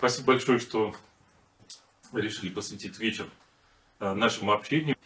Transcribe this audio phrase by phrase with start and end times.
[0.00, 0.94] спасибо большое, что
[2.14, 3.26] решили посвятить вечер
[3.98, 4.96] э, нашему общению.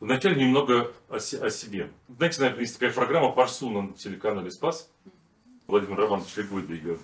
[0.00, 1.90] Вначале немного о, себе.
[2.08, 4.90] Знаете, наверное, есть такая программа «Парсуна» на телеканале «Спас».
[5.66, 6.98] Владимир Романович Легойда ее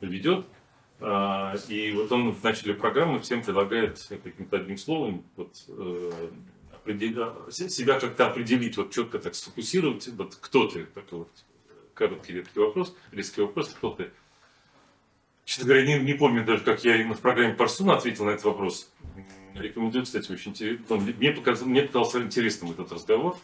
[0.00, 0.46] ведет.
[1.00, 6.30] А, и вот он в начале программы всем предлагает каким-то одним словом вот, э,
[7.50, 11.30] себя как-то определить, вот четко так сфокусировать, вот кто ты, такой вот
[11.94, 14.12] короткий редкий вопрос, резкий вопрос, кто ты.
[15.46, 18.44] Честно говоря, не, не помню даже, как я именно в программе Парсуна ответил на этот
[18.46, 18.90] вопрос.
[19.54, 20.96] Рекомендую, кстати, очень интересно.
[20.96, 23.36] Мне, показал, мне показался интересным этот разговор.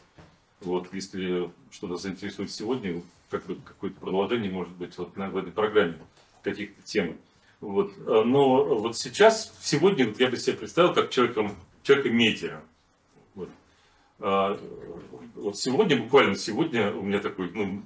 [0.62, 5.52] Вот, если что-то заинтересует сегодня, как бы какое-то продолжение может быть вот на, в этой
[5.52, 5.96] программе
[6.43, 7.16] каких-то тем.
[7.60, 7.96] Вот.
[8.05, 12.60] Но вот сейчас, сегодня вот я бы себе представил как человеком, человека медиа.
[13.37, 13.48] Вот.
[14.19, 14.59] А,
[15.37, 17.80] вот сегодня, буквально сегодня у меня такой, ну,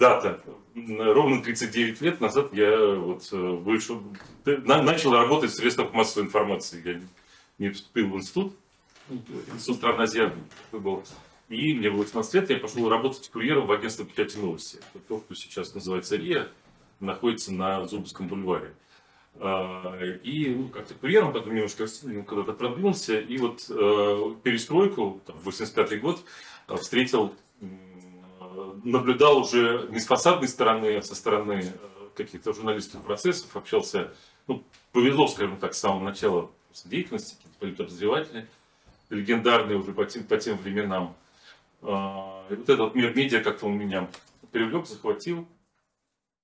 [0.00, 0.42] дата.
[0.76, 4.02] Ровно 39 лет назад я вот э, вышел,
[4.44, 6.82] начал работать в средствах массовой информации.
[6.84, 7.00] Я
[7.58, 8.54] не вступил в институт,
[9.08, 10.36] институт стран Азиаты
[10.72, 11.02] был.
[11.48, 14.78] И мне было 18 лет, я пошел работать курьером в агентство печати новости.
[15.08, 16.48] То, что сейчас называется РИА,
[17.00, 18.74] находится на Зубовском бульваре.
[19.38, 21.86] А, и ну, как-то курьером, потом немножко
[22.26, 23.18] куда-то продвинулся.
[23.18, 26.22] И вот э, перестройку, там, 85 год,
[26.68, 27.34] э, встретил
[28.84, 34.12] наблюдал уже не с фасадной стороны, а со стороны э, каких-то журналистских процессов, общался,
[34.46, 36.50] ну, повезло, скажем так, с самого начала
[36.84, 38.46] деятельности, политоподозреватели,
[39.10, 41.16] легендарные уже по тем, по тем временам.
[41.82, 44.08] А, и вот этот мир медиа как-то он меня
[44.50, 45.46] привлек, захватил.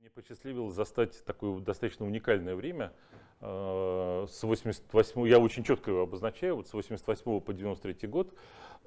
[0.01, 2.93] Мне посчастливилось застать такое достаточно уникальное время.
[3.41, 8.35] А, с 88, я очень четко его обозначаю, вот с 88 по 93 год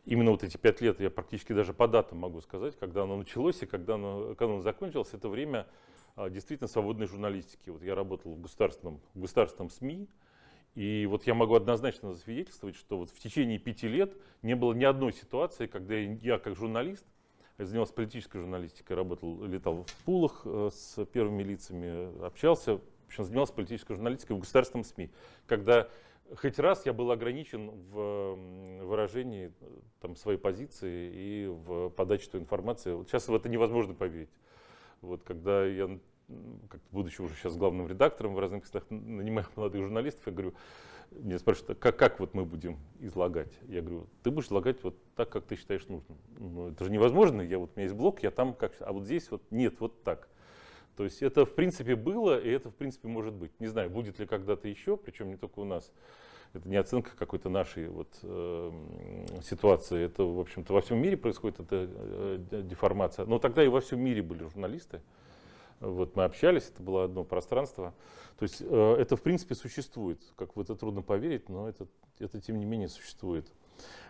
[0.05, 3.61] именно вот эти пять лет, я практически даже по датам могу сказать, когда оно началось
[3.61, 5.67] и когда оно, когда оно закончилось, это время
[6.15, 7.69] а, действительно свободной журналистики.
[7.69, 10.07] Вот я работал в государственном, в государственном СМИ,
[10.75, 14.83] и вот я могу однозначно засвидетельствовать, что вот в течение пяти лет не было ни
[14.83, 17.05] одной ситуации, когда я как журналист,
[17.57, 23.23] я занимался политической журналистикой, работал, летал в пулах э, с первыми лицами, общался, в общем,
[23.23, 25.09] занимался политической журналистикой в государственном СМИ,
[25.47, 25.87] когда
[26.33, 28.35] хоть раз я был ограничен в
[28.83, 29.51] выражении
[29.99, 32.93] там, своей позиции и в подаче той информации.
[32.93, 34.29] Вот сейчас в это невозможно поверить.
[35.01, 35.99] Вот, когда я,
[36.69, 40.53] как, будучи уже сейчас главным редактором в разных местах, нанимаю молодых журналистов, я говорю,
[41.11, 43.53] мне спрашивают, как, как вот мы будем излагать?
[43.67, 46.17] Я говорю, ты будешь излагать вот так, как ты считаешь нужным.
[46.37, 48.73] Ну, это же невозможно, я, вот, у меня есть блок, я там как...
[48.79, 50.27] А вот здесь вот нет, вот так.
[50.95, 53.51] То есть это в принципе было, и это в принципе может быть.
[53.59, 55.91] Не знаю, будет ли когда-то еще, причем не только у нас.
[56.53, 58.71] Это не оценка какой-то нашей вот, э,
[59.43, 60.05] ситуации.
[60.05, 63.25] Это, в общем-то, во всем мире происходит эта э, деформация.
[63.25, 65.01] Но тогда и во всем мире были журналисты.
[65.81, 67.93] Вот мы общались, это было одно пространство.
[68.39, 70.21] То есть э, это, в принципе, существует.
[70.37, 71.87] Как в это трудно поверить, но это,
[72.19, 73.51] это тем не менее существует.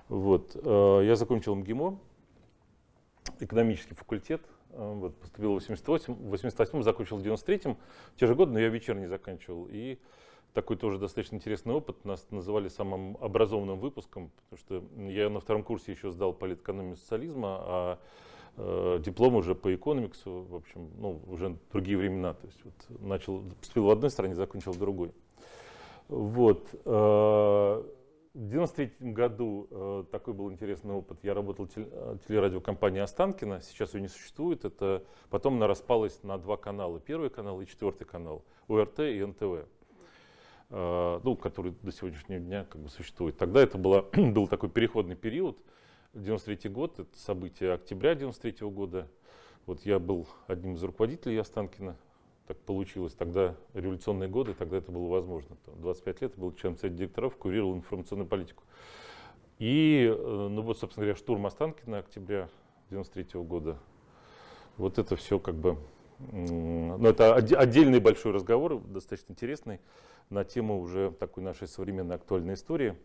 [0.07, 0.55] Вот.
[0.55, 1.99] Э, я закончил МГИМО,
[3.39, 4.41] экономический факультет.
[4.75, 7.77] Э, вот, поступил в 88, в 88 закончил в 93-м,
[8.17, 9.67] те же годы, но я вечерний заканчивал.
[9.71, 9.97] И
[10.53, 12.03] такой тоже достаточно интересный опыт.
[12.05, 17.57] Нас называли самым образованным выпуском, потому что я на втором курсе еще сдал политэкономию социализма,
[17.61, 17.99] а
[18.57, 22.33] э, диплом уже по экономиксу, в общем, ну, уже другие времена.
[22.33, 25.11] То есть вот начал, поступил в одной стране, закончил в другой.
[26.09, 26.67] Вот.
[26.85, 27.83] Э,
[28.35, 31.19] в 93 году э, такой был интересный опыт.
[31.23, 34.65] Я работал в э, телерадиокомпании Останкина, сейчас ее не существует.
[34.65, 36.99] Это, потом она распалась на два канала.
[36.99, 38.43] Первый канал и четвертый канал.
[38.67, 39.69] УРТ и НТВ.
[40.69, 43.37] Э, ну, который до сегодняшнего дня как бы существует.
[43.37, 45.57] Тогда это было, был такой переходный период.
[46.13, 49.07] 93 год, это событие октября 93 года.
[49.65, 51.95] Вот я был одним из руководителей Останкина
[52.47, 53.13] так получилось.
[53.13, 55.57] Тогда революционные годы, тогда это было возможно.
[55.77, 58.63] 25 лет был член совета директоров, курировал информационную политику.
[59.57, 62.49] И, э, ну вот, собственно говоря, штурм Останкина октября
[62.89, 63.77] 93 года.
[64.77, 65.77] Вот это все как бы,
[66.19, 69.79] ну это отдельный большой разговор, достаточно интересный,
[70.29, 72.95] на тему уже такой нашей современной актуальной истории.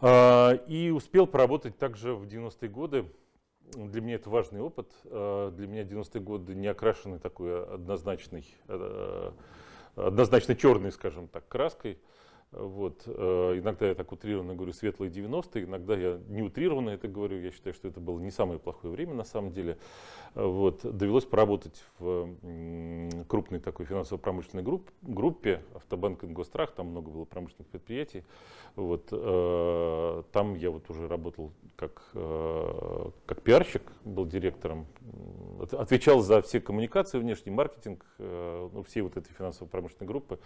[0.00, 3.06] А, и успел поработать также в 90-е годы
[3.72, 4.90] для меня это важный опыт.
[5.04, 9.32] Э, для меня 90-е годы не окрашены такой однозначной, э,
[9.96, 11.98] однозначно черной, скажем так, краской.
[12.54, 13.02] Вот.
[13.06, 17.40] Э, иногда я так утрированно говорю светлые 90-е, иногда я не утрированно это говорю.
[17.40, 19.76] Я считаю, что это было не самое плохое время на самом деле.
[20.34, 20.80] Э, вот.
[20.84, 22.28] Довелось поработать в
[23.28, 28.24] крупной такой финансово-промышленной групп, группе Автобанк Ингострах, там много было промышленных предприятий.
[28.76, 29.08] Вот.
[29.10, 34.86] Э, там я вот уже работал как, как пиарщик, был директором,
[35.72, 40.38] отвечал за все коммуникации, внешний маркетинг, ну, всей вот этой финансово-промышленной группы.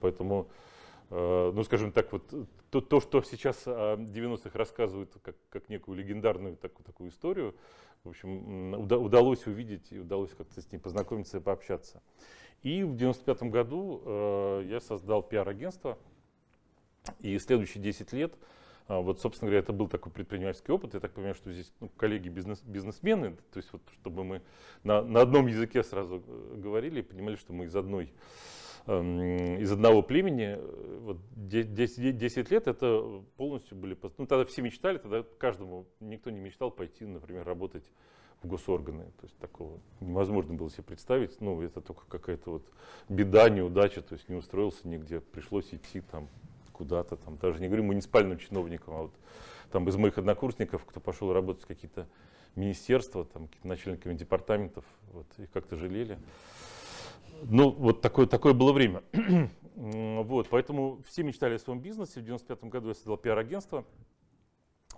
[0.00, 0.70] Поэтому Э,
[1.10, 2.32] ну, скажем так, вот
[2.70, 7.56] то, то что сейчас о 90-х рассказывают как, как некую легендарную такую, такую историю,
[8.04, 12.00] в общем, уда, удалось увидеть и удалось как-то с ней познакомиться и пообщаться.
[12.62, 15.98] И в 95 году э, я создал пиар-агентство,
[17.20, 18.34] и следующие 10 лет,
[18.88, 20.94] э, вот, собственно говоря, это был такой предпринимательский опыт.
[20.94, 24.42] Я так понимаю, что здесь ну, коллеги бизнес, бизнесмены, то есть вот, чтобы мы
[24.82, 28.12] на, на одном языке сразу э, говорили и понимали, что мы из одной
[28.98, 34.98] из одного племени, э, вот 10, 10 лет это полностью были, ну тогда все мечтали,
[34.98, 37.84] тогда каждому, никто не мечтал пойти, например, работать
[38.42, 39.04] в госорганы.
[39.04, 41.40] То есть такого невозможно было себе представить.
[41.40, 42.66] Ну, это только какая-то вот
[43.08, 46.28] беда, неудача, то есть не устроился нигде, пришлось идти там
[46.72, 49.12] куда-то, там, даже не говорю муниципальным чиновникам, а вот
[49.70, 52.08] там из моих однокурсников, кто пошел работать в какие-то
[52.56, 56.18] министерства, там, какие-то начальниками департаментов, вот, их как-то жалели.
[57.42, 59.02] Ну, вот такое, такое было время.
[59.74, 62.20] вот, поэтому все мечтали о своем бизнесе.
[62.20, 63.84] В 95 году я создал пиар-агентство.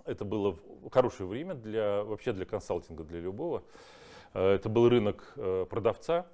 [0.05, 0.57] Это было
[0.91, 3.63] хорошее время для, вообще для консалтинга, для любого.
[4.33, 6.27] Э, это был рынок э, продавца.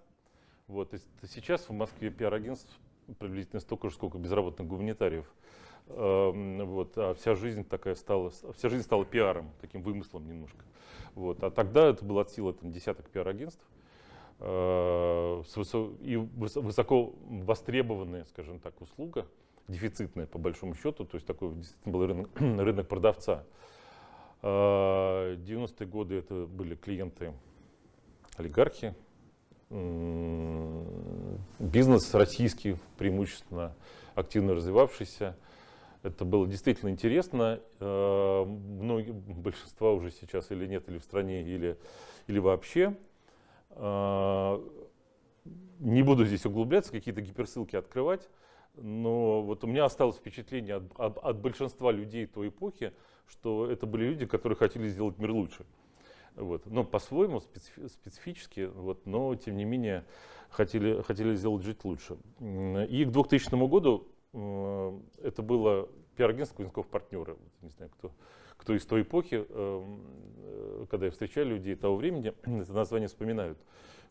[0.68, 2.72] Вот, сейчас в Москве пиар-агентств
[3.18, 5.26] приблизительно столько же, сколько безработных гуманитариев.
[5.88, 10.64] Эм, вот, а вся жизнь такая стала, вся жизнь стала пиаром, таким вымыслом немножко.
[11.16, 13.64] Вот, а тогда это было от силы там, десяток пиар-агентств.
[14.42, 15.44] Э,
[16.02, 19.28] и высоко востребованная, скажем так, услуга,
[19.68, 23.44] дефицитная по большому счету, то есть такой действительно был рынок, рынок продавца.
[24.42, 27.34] 90-е э, годы это были клиенты
[28.38, 28.96] олигархи,
[31.60, 33.76] бизнес российский, преимущественно
[34.16, 35.36] активно развивавшийся.
[36.02, 37.60] Это было действительно интересно.
[37.82, 41.78] Э, многие, большинства уже сейчас или нет, или в стране, или,
[42.28, 42.96] или вообще.
[43.72, 44.62] А,
[45.80, 48.30] не буду здесь углубляться, какие-то гиперссылки открывать,
[48.76, 52.94] но вот у меня осталось впечатление от, от, большинства людей той эпохи,
[53.28, 55.66] что это были люди, которые хотели сделать мир лучше.
[56.36, 56.66] Вот.
[56.66, 60.06] Но по-своему, специфи, специфически, вот, но тем не менее
[60.50, 62.18] хотели, хотели сделать жить лучше.
[62.90, 67.38] И к 2000 году э, это было пиар-агентство Кузнецов партнеры.
[67.62, 68.12] Не знаю, кто,
[68.60, 70.02] кто из той эпохи, эм,
[70.38, 73.58] э, когда я встречаю людей того времени, это название вспоминают.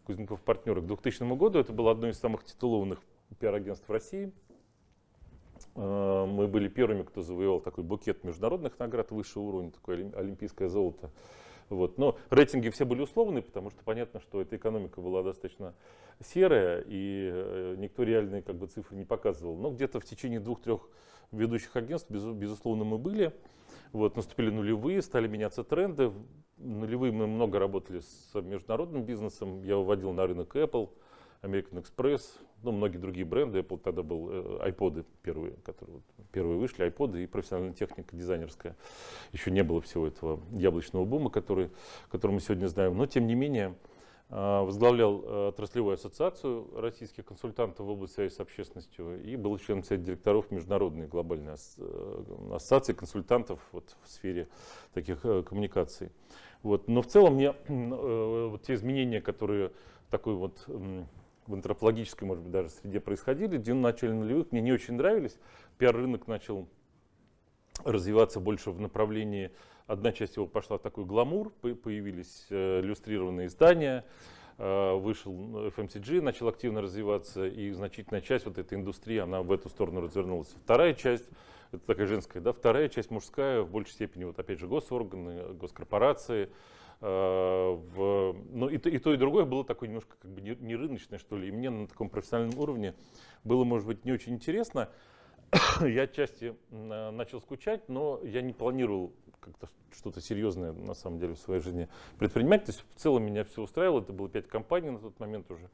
[0.05, 0.81] Кузнецов партнеры.
[0.81, 2.99] К 2000 году это было одно из самых титулованных
[3.39, 4.33] пиар-агентств России.
[5.75, 11.11] Э, мы были первыми, кто завоевал такой букет международных наград высшего уровня, такое олимпийское золото.
[11.69, 11.99] Вот.
[11.99, 15.75] Но рейтинги все были условные, потому что понятно, что эта экономика была достаточно
[16.25, 19.57] серая, и э, никто реальные как бы, цифры не показывал.
[19.57, 20.89] Но где-то в течение двух-трех
[21.33, 23.35] ведущих агентств, безусловно, мы были.
[23.93, 26.13] Вот, наступили нулевые, стали меняться тренды.
[26.59, 29.63] Нулевые мы много работали с международным бизнесом.
[29.63, 30.91] Я выводил на рынок Apple,
[31.43, 32.23] American Express,
[32.63, 33.61] ну, многие другие бренды.
[33.61, 38.77] Apple тогда был э, iPod первые, которые вот, первые вышли, iPod и профессиональная техника дизайнерская.
[39.33, 41.71] Еще не было всего этого яблочного бума, который,
[42.11, 42.97] который мы сегодня знаем.
[42.97, 43.75] Но, тем не менее,
[44.31, 50.05] возглавлял э, отраслевую ассоциацию российских консультантов в области связи с общественностью и был членом совета
[50.05, 54.49] директоров Международной глобальной э, ассоциации консультантов вот в сфере
[54.93, 56.11] таких э, коммуникаций.
[56.63, 56.89] Вот.
[56.89, 59.73] Но в целом мне вот те изменения, которые
[60.11, 64.95] такой вот в антропологической, может быть, даже среде происходили, в начале нулевых, мне не очень
[64.95, 65.39] нравились.
[65.79, 66.69] Пиар-рынок начал
[67.85, 69.53] развиваться больше в направлении
[69.89, 74.05] Одна часть его пошла в такой гламур, появились э, иллюстрированные издания,
[74.59, 79.71] э, вышел FMCG, начал активно развиваться, и значительная часть вот этой индустрии, она в эту
[79.71, 80.55] сторону развернулась.
[80.63, 81.25] Вторая часть,
[81.73, 86.51] это такая женская, да, вторая часть мужская, в большей степени, вот опять же, госорганы, госкорпорации,
[87.01, 90.77] э, в, ну и и то, и другое было такое немножко как бы не, не
[90.77, 92.95] рыночное, что ли, и мне на таком профессиональном уровне
[93.43, 94.91] было, может быть, не очень интересно.
[95.81, 101.39] я отчасти начал скучать, но я не планировал как-то что-то серьезное на самом деле в
[101.39, 101.89] своей жизни
[102.19, 102.65] предпринимать.
[102.65, 104.01] То есть в целом меня все устраивало.
[104.01, 105.69] Это было 5 компаний на тот момент уже.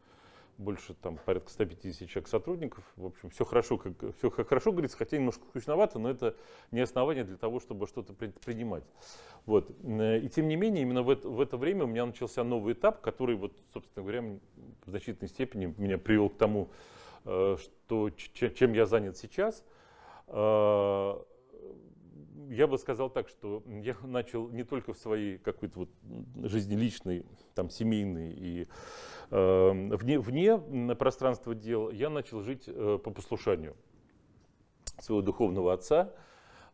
[0.56, 2.84] Больше там порядка 150 человек сотрудников.
[2.94, 6.36] В общем, все хорошо, как, все как хорошо говорится, хотя немножко скучновато, но это
[6.70, 8.84] не основание для того, чтобы что-то предпринимать.
[9.46, 9.68] Вот.
[9.70, 13.00] И тем не менее, именно в это, в это время у меня начался новый этап,
[13.00, 14.22] который, вот, собственно говоря,
[14.86, 19.64] в значительной степени меня привел к тому, э, что, чем я занят сейчас.
[20.26, 21.24] А,
[22.48, 25.88] я бы сказал так, что я начал не только в своей какой-то вот
[26.42, 28.68] жизни личной, там, семейной и
[29.30, 30.58] э, вне, вне
[30.94, 33.76] пространства дел, я начал жить э, по послушанию
[35.00, 36.12] своего духовного отца.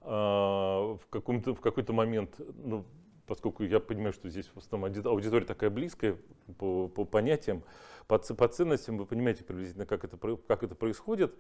[0.03, 2.85] Э, в, каком-то, в какой-то момент, ну,
[3.27, 6.17] поскольку я понимаю, что здесь в основном аудитория такая близкая
[6.59, 7.63] по, по понятиям,
[8.11, 11.33] по, по ценностям, вы понимаете приблизительно, как это, как это происходит.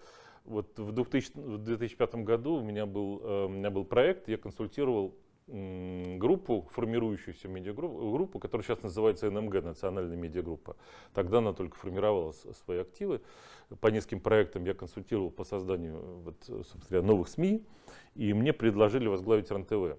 [0.44, 4.38] Вот в, 2000, в 2005 году у меня, был, э, у меня был проект, я
[4.38, 5.16] консультировал
[5.48, 10.76] группу, формирующуюся медиагруппу, группу, которая сейчас называется НМГ, Национальная медиагруппа.
[11.12, 13.20] Тогда она только формировала свои активы.
[13.80, 17.66] По нескольким проектам я консультировал по созданию вот, собственно, новых СМИ,
[18.14, 19.98] и мне предложили возглавить РНТВ.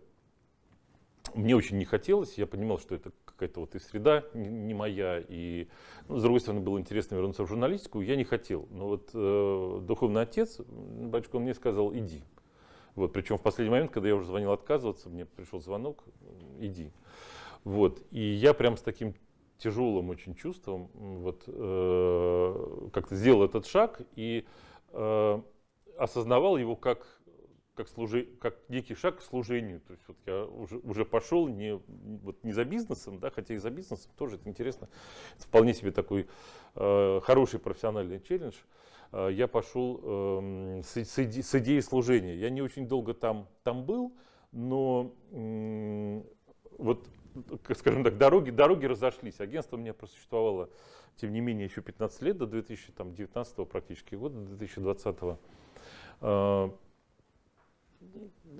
[1.33, 5.67] Мне очень не хотелось, я понимал, что это какая-то вот и среда не моя, и
[6.07, 8.67] ну, с другой стороны было интересно вернуться в журналистику, я не хотел.
[8.71, 12.23] Но вот э, духовный отец, батюшка, он мне сказал, иди.
[12.95, 16.03] Вот, причем в последний момент, когда я уже звонил отказываться, мне пришел звонок,
[16.59, 16.91] иди.
[17.63, 19.13] Вот, и я прям с таким
[19.57, 24.45] тяжелым очень чувством вот, э, как-то сделал этот шаг и
[24.91, 25.41] э,
[25.97, 27.20] осознавал его как
[27.81, 29.79] как, служи, как некий шаг к служению.
[29.81, 31.81] То есть вот я уже, уже пошел не,
[32.23, 34.87] вот не за бизнесом, да, хотя и за бизнесом тоже это интересно.
[35.35, 36.27] Это вполне себе такой
[36.75, 38.53] э, хороший профессиональный челлендж.
[39.11, 42.35] Э, я пошел э, с, с, иде, с идеей служения.
[42.35, 44.13] Я не очень долго там, там был,
[44.51, 46.21] но э,
[46.77, 47.07] вот,
[47.75, 49.39] скажем так, дороги, дороги разошлись.
[49.39, 50.69] Агентство у меня просуществовало,
[51.15, 55.17] тем не менее, еще 15 лет, до 2019 практически года, до 2020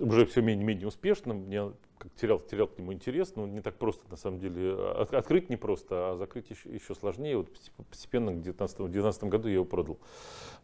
[0.00, 1.48] уже все менее-менее успешным.
[1.50, 4.74] Я как терял, терял к нему интерес, но не так просто, на самом деле.
[4.74, 7.36] От, открыть не просто, а закрыть еще, еще сложнее.
[7.36, 7.48] Вот
[7.88, 9.98] постепенно к 2019 году я его продал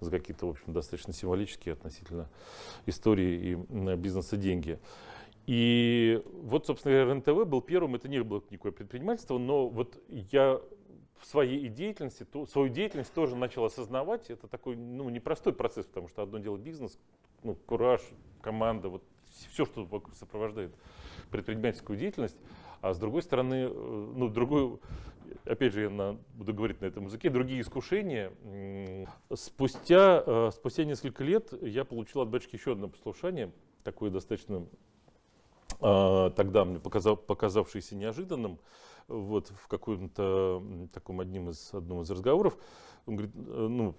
[0.00, 2.28] за какие-то, в общем, достаточно символические относительно
[2.86, 4.78] истории и бизнеса деньги.
[5.46, 10.60] И вот, собственно, РНТВ был первым, это не было никакое предпринимательство, но вот я
[11.20, 14.30] в своей деятельности, то, свою деятельность тоже начал осознавать.
[14.30, 16.98] Это такой ну, непростой процесс, потому что одно дело бизнес,
[17.42, 18.02] ну, кураж,
[18.40, 19.02] команда, вот
[19.50, 20.74] все, что сопровождает
[21.30, 22.36] предпринимательскую деятельность,
[22.80, 24.78] а с другой стороны, э, ну, другой,
[25.44, 28.32] опять же, я на, буду говорить на этом языке, другие искушения.
[29.34, 33.52] Спустя, э, спустя несколько лет я получил от батюшки еще одно послушание,
[33.82, 34.66] такое достаточно
[35.80, 38.58] э, тогда мне показав, показавшееся неожиданным
[39.08, 40.62] вот в каком-то
[40.92, 42.56] таком одним из, одном из разговоров,
[43.06, 43.94] он говорит, э, ну,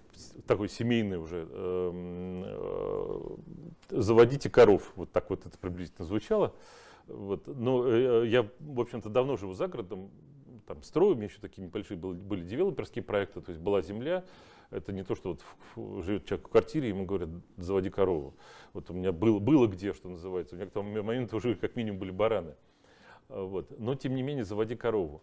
[0.46, 3.36] такой семейный уже, эм, э,
[3.90, 6.54] заводите коров, вот так вот это приблизительно звучало.
[7.08, 7.46] Вот.
[7.46, 10.10] Но э, я, в общем-то, давно живу за городом,
[10.66, 14.24] там строю, у меня еще такие небольшие были, были девелоперские проекты, то есть была земля,
[14.70, 15.30] это не то, что
[15.74, 18.36] вот живет человек в квартире, ему говорят, заводи корову.
[18.72, 21.74] Вот у меня было, было где, что называется, у меня к тому моменту уже как
[21.74, 22.54] минимум были бараны.
[23.30, 23.78] Вот.
[23.78, 25.22] Но, тем не менее, заводи корову.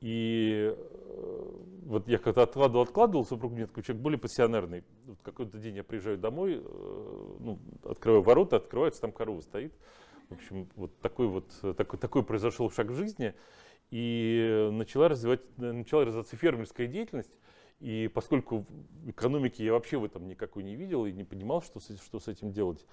[0.00, 1.52] И э,
[1.86, 4.84] вот я как-то откладывал, откладывал, супруг мне такой человек более пассионарный.
[5.06, 9.72] Вот какой-то день я приезжаю домой, э, ну, открываю ворота, открывается, там корова стоит.
[10.28, 13.34] В общем, вот такой вот, такой, такой произошел шаг в жизни.
[13.90, 17.38] И начала, развивать, начала развиваться фермерская деятельность.
[17.80, 18.66] И поскольку
[19.06, 22.52] экономики я вообще в этом никакой не видел и не понимал, что что с этим
[22.52, 22.84] делать,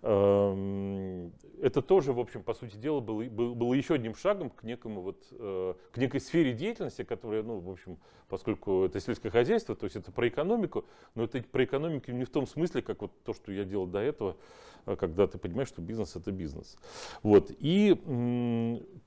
[0.00, 5.26] это тоже, в общем, по сути дела, было, было еще одним шагом к, некому вот,
[5.32, 9.96] э, к некой сфере деятельности, которая, ну, в общем, поскольку это сельское хозяйство, то есть
[9.96, 13.50] это про экономику, но это про экономику не в том смысле, как вот то, что
[13.50, 14.36] я делал до этого,
[14.84, 16.76] а когда ты понимаешь, что бизнес это бизнес.
[17.22, 17.50] Вот.
[17.58, 17.96] И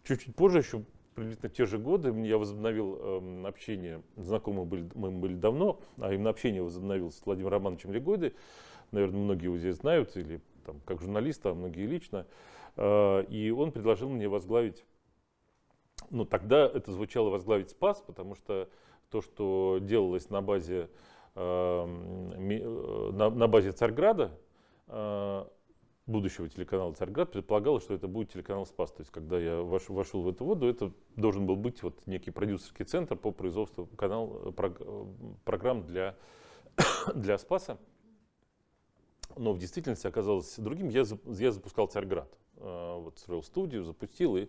[0.03, 0.83] чуть-чуть позже еще
[1.15, 6.29] приблизительно те же годы я возобновил э, общение, знакомые были, мы были давно, а именно
[6.29, 8.33] общение возобновил с Владимиром Романовичем Легойдой.
[8.91, 12.25] Наверное, многие его здесь знают или там, как журналиста, а многие лично.
[12.77, 14.85] Э, и он предложил мне возглавить,
[16.09, 18.69] ну тогда это звучало возглавить СПАС, потому что
[19.09, 20.89] то, что делалось на базе,
[21.35, 24.37] эм, э, на, на базе Царьграда,
[24.87, 25.45] э,
[26.07, 28.91] будущего телеканала Царьград, предполагалось, что это будет телеканал Спас.
[28.91, 32.31] То есть, когда я вошел, вошел в эту воду, это должен был быть вот некий
[32.31, 34.53] продюсерский центр по производству канал,
[35.45, 36.17] программ для,
[37.15, 37.77] для Спаса
[39.37, 40.89] но в действительности оказалось другим.
[40.89, 42.29] Я, я запускал Царьград.
[42.57, 44.47] А, вот строил студию, запустил, и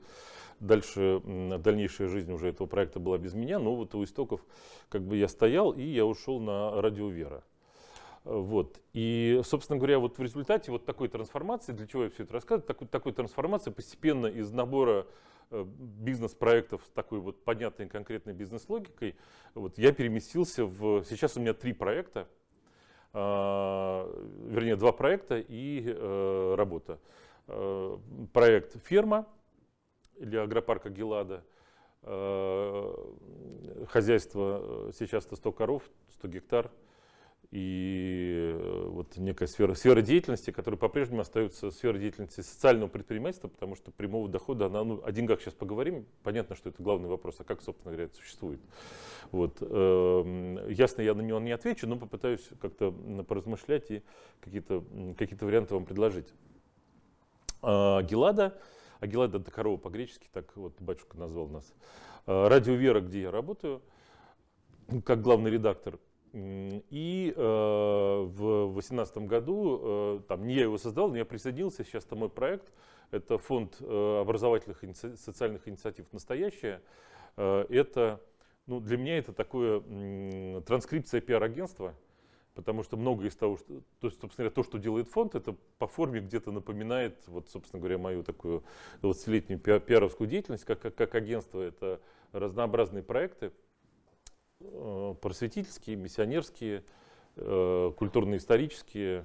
[0.60, 4.44] дальше, дальнейшая жизнь уже этого проекта была без меня, но вот у истоков
[4.88, 7.42] как бы я стоял, и я ушел на радио «Вера».
[8.24, 8.80] Вот.
[8.92, 12.66] И, собственно говоря, вот в результате вот такой трансформации, для чего я все это рассказываю,
[12.66, 15.06] такой, такой трансформации постепенно из набора
[15.50, 19.16] э, бизнес-проектов с такой вот понятной конкретной бизнес-логикой,
[19.54, 21.04] вот я переместился в...
[21.04, 22.28] Сейчас у меня три проекта,
[23.12, 25.86] вернее, два проекта и
[26.56, 26.98] работа.
[28.32, 29.26] Проект «Ферма»
[30.16, 31.42] или агропарка Гелада.
[33.88, 35.82] Хозяйство сейчас 100 коров,
[36.14, 36.70] 100 гектар–
[37.52, 43.76] и э, вот некая сфера, сфера деятельности, которая по-прежнему остается сферой деятельности социального предпринимательства, потому
[43.76, 47.44] что прямого дохода, она, ну, о деньгах сейчас поговорим, понятно, что это главный вопрос, а
[47.44, 48.58] как, собственно говоря, это существует.
[49.32, 49.58] Вот.
[49.60, 52.90] Эм, ясно, я на него не отвечу, но попытаюсь как-то
[53.28, 54.02] поразмышлять и
[54.40, 54.82] какие-то
[55.18, 56.32] какие варианты вам предложить.
[57.60, 58.58] А, Гелада,
[59.00, 61.70] а Гелада это корова по-гречески, так вот батюшка назвал нас.
[62.24, 63.82] А, Радио Вера, где я работаю,
[65.04, 65.98] как главный редактор,
[66.34, 72.06] и э, в 2018 году, э, там, не я его создал, но я присоединился, сейчас
[72.06, 72.72] это мой проект,
[73.10, 76.80] это фонд э, образовательных и социальных инициатив «Настоящее».
[77.36, 78.20] Э, это,
[78.66, 81.94] ну, для меня это такое э, транскрипция пиар-агентства,
[82.54, 85.54] потому что многое из того, что, то, есть, собственно говоря, то, что делает фонд, это
[85.78, 88.64] по форме где-то напоминает, вот, собственно говоря, мою такую
[89.02, 92.00] 20-летнюю пиаровскую деятельность, как, как, как агентство, это
[92.32, 93.52] разнообразные проекты,
[95.20, 96.84] просветительские, миссионерские,
[97.36, 99.24] э, культурно-исторические.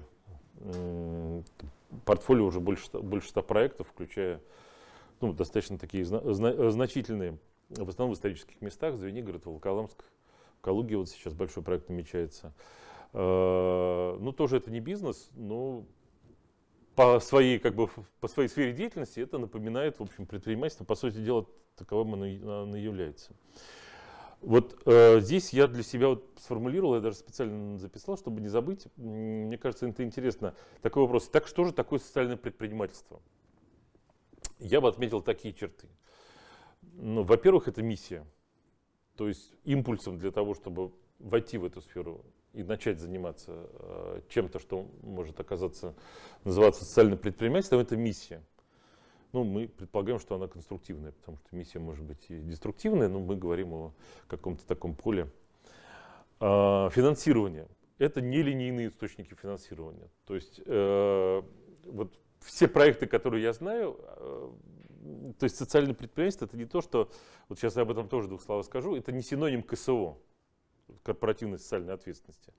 [2.04, 4.40] Портфолио уже больше, больше 100 проектов, включая
[5.20, 10.04] ну, достаточно такие значительные, в основном в исторических местах, Звенигород, Волоколамск,
[10.60, 12.52] Калуге вот сейчас большой проект намечается.
[13.12, 15.84] Э, ну, тоже это не бизнес, но
[16.94, 17.88] по своей, как бы,
[18.20, 20.84] по своей сфере деятельности это напоминает, в общем, предпринимательство.
[20.84, 23.32] По сути дела, таковым оно, оно является.
[24.40, 28.86] Вот э, здесь я для себя вот сформулировал, я даже специально записал, чтобы не забыть.
[28.96, 30.54] Мне кажется, это интересно.
[30.80, 31.28] Такой вопрос.
[31.28, 33.20] Так что же такое социальное предпринимательство?
[34.60, 35.88] Я бы отметил такие черты.
[36.82, 38.24] Ну, во-первых, это миссия.
[39.16, 44.60] То есть импульсом для того, чтобы войти в эту сферу и начать заниматься э, чем-то,
[44.60, 45.94] что может оказаться,
[46.44, 48.42] называться социальным предпринимательством, это миссия.
[49.32, 53.36] Ну, мы предполагаем, что она конструктивная, потому что миссия может быть и деструктивная, но мы
[53.36, 53.94] говорим о
[54.26, 55.30] каком-то таком поле.
[56.40, 57.68] А, финансирование.
[57.98, 60.08] Это нелинейные источники финансирования.
[60.24, 61.42] То есть э,
[61.84, 64.52] вот все проекты, которые я знаю, э,
[65.38, 67.10] то есть социальное предпринимательство, это не то, что,
[67.48, 70.16] вот сейчас я об этом тоже двух слов скажу, это не синоним КСО,
[71.02, 72.52] корпоративной социальной ответственности.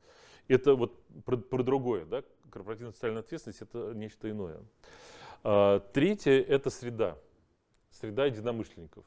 [0.49, 4.59] Это вот про, про другое, да, корпоративная социальная ответственность это нечто иное.
[5.43, 7.17] А, третье– это среда,
[7.91, 9.05] среда единомышленников.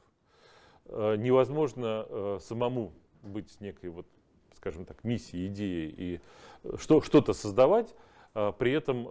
[0.85, 4.07] А, невозможно а, самому быть некой, вот,
[4.55, 6.21] скажем так, миссией, идеей и
[6.63, 7.93] э, что, что-то создавать,
[8.33, 9.05] при этом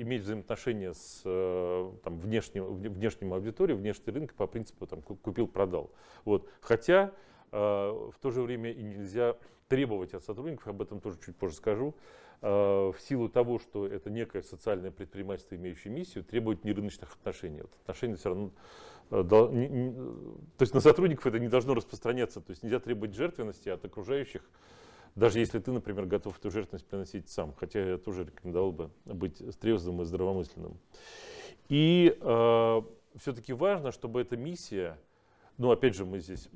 [0.00, 5.90] иметь взаимоотношения с там, внешним, внешним аудиторией, внешним рынком по принципу там, купил-продал.
[6.24, 6.48] Вот.
[6.62, 7.12] Хотя
[7.50, 9.36] в то же время и нельзя
[9.68, 11.94] требовать от сотрудников, об этом тоже чуть позже скажу,
[12.42, 17.62] в силу того, что это некое социальное предпринимательство, имеющее миссию, требует нерыночных отношений.
[17.62, 18.50] Вот отношения все равно
[19.10, 19.52] э, то
[20.58, 24.42] есть на сотрудников это не должно распространяться, то есть нельзя требовать жертвенности от окружающих,
[25.14, 29.40] даже если ты, например, готов эту жертвенность приносить сам, хотя я тоже рекомендовал бы быть
[29.60, 30.80] трезвым и здравомысленным.
[31.68, 32.82] И э,
[33.18, 34.98] все-таки важно, чтобы эта миссия,
[35.58, 36.48] ну опять же мы здесь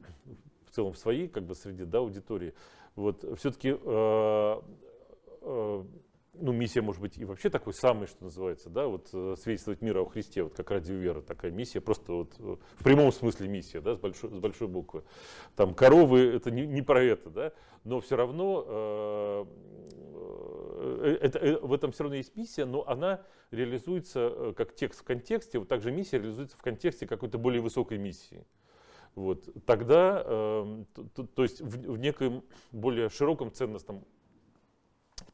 [0.69, 2.55] в целом в своей как бы среде да, аудитории,
[2.97, 4.61] вот все-таки э, Э,
[6.39, 10.01] ну, миссия может быть и вообще такой самый, что называется, да, вот э, свидетельствовать мира
[10.01, 13.81] о Христе, вот как радио вера, такая миссия, просто вот э, в прямом смысле миссия,
[13.81, 15.03] да, с большой, с большой буквы.
[15.55, 17.53] Там коровы, это не, не про это, да,
[17.85, 19.47] но все равно э,
[21.23, 25.69] это, в этом все равно есть миссия, но она реализуется как текст в контексте, вот
[25.69, 28.45] также миссия реализуется в контексте какой-то более высокой миссии.
[29.15, 29.49] Вот.
[29.65, 34.05] Тогда, э, то, то есть в, в неком более широком ценностном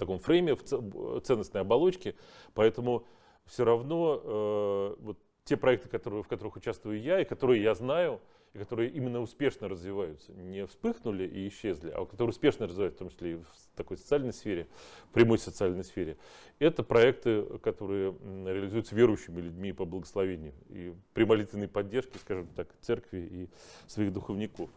[0.02, 2.14] таком фрейме, в ценностной оболочке,
[2.54, 3.06] поэтому
[3.46, 8.20] все равно э, вот те проекты, которые, в которых участвую я, и которые я знаю,
[8.52, 13.10] и которые именно успешно развиваются, не вспыхнули и исчезли, а которые успешно развиваются, в том
[13.10, 14.68] числе и в такой социальной сфере,
[15.12, 16.18] прямой социальной сфере,
[16.58, 23.28] это проекты, которые реализуются верующими людьми по благословению и при молитвенной поддержке, скажем так, церкви
[23.30, 23.50] и
[23.88, 24.68] своих духовников.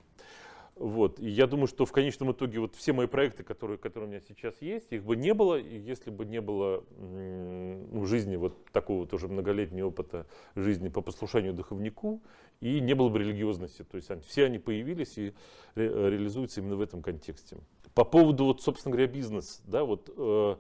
[0.76, 1.22] Вот.
[1.22, 4.22] И я думаю, что в конечном итоге вот все мои проекты, которые, которые у меня
[4.28, 9.30] сейчас есть, их бы не было, если бы не было ну, жизни вот такого тоже
[9.30, 12.22] многолетнего опыта жизни по послушанию духовнику,
[12.60, 13.84] и не было бы религиозности.
[13.84, 15.34] То есть все они появились и
[15.76, 17.58] ре, реализуются именно в этом контексте.
[17.94, 20.56] По поводу, вот, собственно говоря, бизнес, да, вот э,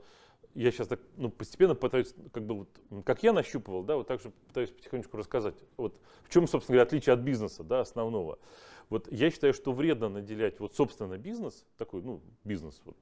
[0.53, 4.21] я сейчас так, ну, постепенно пытаюсь, как бы вот, как я нащупывал, да, вот так
[4.21, 8.39] же пытаюсь потихонечку рассказать, вот в чем, собственно говоря, отличие от бизнеса, да, основного.
[8.89, 12.97] Вот я считаю, что вредно наделять вот собственно бизнес, такой, ну, бизнес, вот,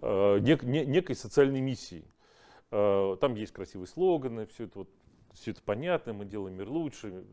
[0.00, 2.04] э, нек, не, некой социальной миссией.
[2.70, 4.88] Э, там есть красивые слоганы, все это, вот,
[5.32, 7.24] все это понятно, мы делаем мир лучше,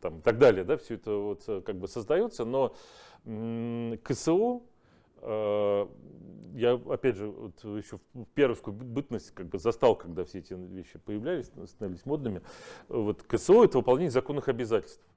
[0.00, 2.74] там, и так далее, да, все это вот как бы создается, но
[4.02, 4.62] КСО
[5.22, 5.86] Э,
[6.54, 10.98] я, опять же, вот еще в первую бытность как бы застал, когда все эти вещи
[10.98, 12.42] появлялись, становились модными.
[12.88, 15.11] Вот КСО– это выполнение законных обязательств э,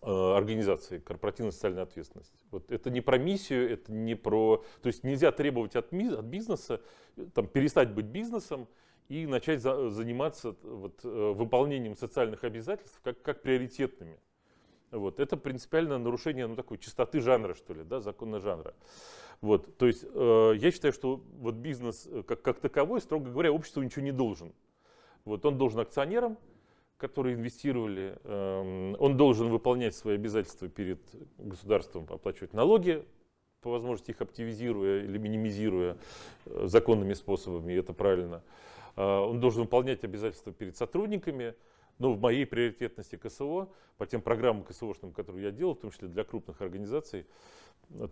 [0.00, 2.38] организации корпоративной социальной ответственности.
[2.50, 4.64] Вот это не про миссию, это не про...
[4.82, 6.80] То есть нельзя требовать от, от бизнеса
[7.34, 8.68] там, перестать быть бизнесом
[9.08, 14.18] и начать за, заниматься вот, э, выполнением социальных обязательств как, как приоритетными.
[14.90, 15.20] Вот.
[15.20, 18.74] Это принципиальное нарушение ну, такой чистоты жанра, что ли, да, закона жанра.
[19.40, 19.76] Вот.
[19.78, 23.82] То есть э, я считаю, что вот бизнес э, как, как таковой, строго говоря, обществу
[23.82, 24.52] ничего не должен.
[25.24, 25.44] Вот.
[25.44, 26.38] Он должен акционерам,
[26.98, 31.00] которые инвестировали, э, он должен выполнять свои обязательства перед
[31.38, 33.04] государством, оплачивать налоги,
[33.60, 35.96] по возможности их оптимизируя или минимизируя
[36.46, 38.42] э, законными способами, и это правильно.
[38.96, 41.54] Э, он должен выполнять обязательства перед сотрудниками,
[41.98, 46.08] но в моей приоритетности КСО, по тем программам КСОшным, которые я делал, в том числе
[46.08, 47.26] для крупных организаций,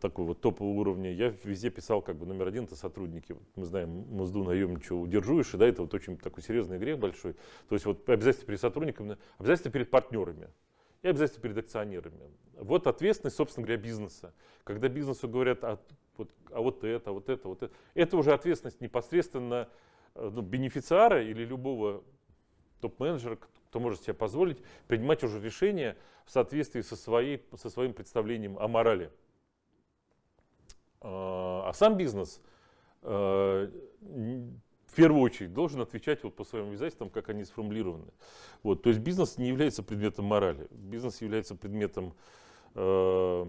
[0.00, 3.36] такого вот топового уровня, я везде писал как бы номер один это сотрудники.
[3.56, 7.34] Мы знаем, мзду наемничего удержуешь, и да, это вот очень такой серьезный грех большой.
[7.68, 10.48] То есть вот обязательства перед сотрудниками, обязательства перед партнерами
[11.02, 12.30] и обязательства перед акционерами.
[12.54, 14.32] Вот ответственность, собственно говоря, бизнеса.
[14.64, 15.78] Когда бизнесу говорят, а
[16.16, 19.68] вот, а вот это, вот это, вот это, это уже ответственность непосредственно
[20.14, 22.02] э, ну, бенефициара или любого
[22.80, 28.58] топ-менеджера, кто может себе позволить принимать уже решения в соответствии со, своей, со своим представлением
[28.58, 29.10] о морали.
[31.00, 32.40] А, а сам бизнес
[33.02, 38.12] э, в первую очередь должен отвечать вот по своим обязательствам, как они сформулированы.
[38.62, 40.66] Вот, то есть бизнес не является предметом морали.
[40.70, 42.14] Бизнес является предметом
[42.74, 43.46] э,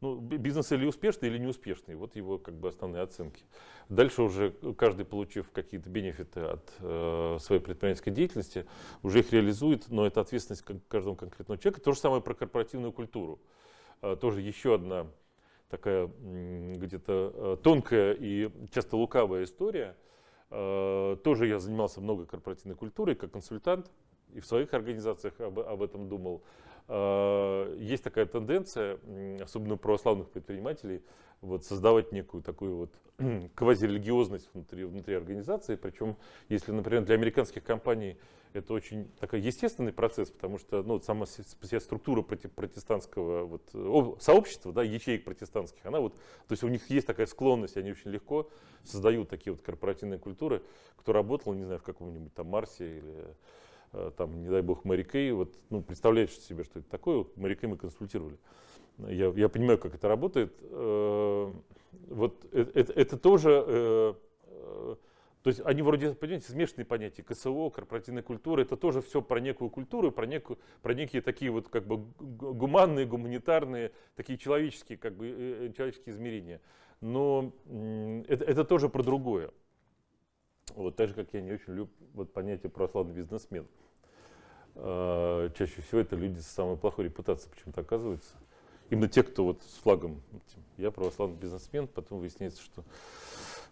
[0.00, 1.96] ну, бизнес или успешный, или неуспешный.
[1.96, 3.44] Вот его как бы основные оценки.
[3.88, 8.66] Дальше уже каждый, получив какие-то бенефиты от э, своей предпринимательской деятельности,
[9.02, 11.80] уже их реализует, но это ответственность каждого конкретного человека.
[11.80, 13.40] То же самое про корпоративную культуру.
[14.02, 15.06] Э, тоже еще одна
[15.70, 19.96] такая где-то э, тонкая и часто лукавая история.
[20.50, 23.90] Э, тоже я занимался много корпоративной культурой как консультант
[24.34, 26.42] и в своих организациях об, об этом думал.
[26.88, 28.98] Э, есть такая тенденция,
[29.40, 31.02] особенно у православных предпринимателей,
[31.40, 32.92] вот создавать некую такую вот
[33.54, 35.76] квазирелигиозность внутри, внутри организации.
[35.76, 36.16] Причем,
[36.48, 38.16] если, например, для американских компаний
[38.54, 44.82] это очень такой естественный процесс, потому что ну, сама вся структура протестантского вот, сообщества, да,
[44.82, 48.48] ячеек протестантских, она вот, то есть у них есть такая склонность, они очень легко
[48.84, 50.62] создают такие вот корпоративные культуры,
[50.96, 53.36] кто работал, не знаю, в каком-нибудь там Марсе или
[54.16, 57.76] там, не дай бог, Мэри вот, ну, представляешь себе, что это такое, вот Мэри мы
[57.76, 58.38] консультировали.
[58.98, 60.52] Я, я понимаю, как это работает.
[60.60, 61.52] Э,
[62.08, 64.14] вот это, это, это тоже, э,
[65.42, 69.70] то есть они вроде, понимаете, смешанные понятия, КСО, корпоративная культура, это тоже все про некую
[69.70, 75.72] культуру, про, некую, про некие такие вот как бы гуманные, гуманитарные, такие человеческие, как бы,
[75.76, 76.60] человеческие измерения.
[77.00, 77.52] Но
[78.26, 79.52] это, это тоже про другое.
[80.78, 83.66] Вот так же, как я не очень люблю вот понятие православный бизнесмен.
[84.76, 88.36] А, чаще всего это люди с самой плохой репутацией почему-то оказываются.
[88.88, 90.22] Именно те, кто вот с флагом,
[90.76, 92.84] я православный бизнесмен, потом выясняется, что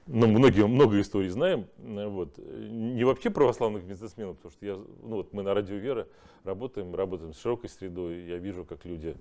[0.08, 2.38] ну, многие, много историй знаем, вот.
[2.38, 6.08] не вообще православных бизнесменов, потому что я, ну, вот мы на радио Вера
[6.42, 9.16] работаем, работаем с широкой средой, я вижу, как люди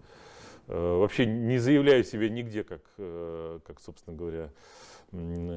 [0.68, 4.52] э, вообще не заявляют себя нигде, как, э, как собственно говоря,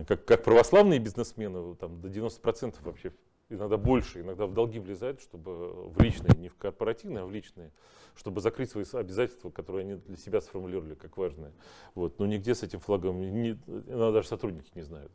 [0.06, 3.12] как, как православные бизнесмены, там до 90% вообще,
[3.48, 7.72] иногда больше, иногда в долги влезают, чтобы в личные, не в корпоративные, а в личные,
[8.14, 11.52] чтобы закрыть свои обязательства, которые они для себя сформулировали как важные.
[11.94, 12.18] Вот.
[12.18, 15.12] Но нигде с этим флагом, не, иногда даже сотрудники не знают.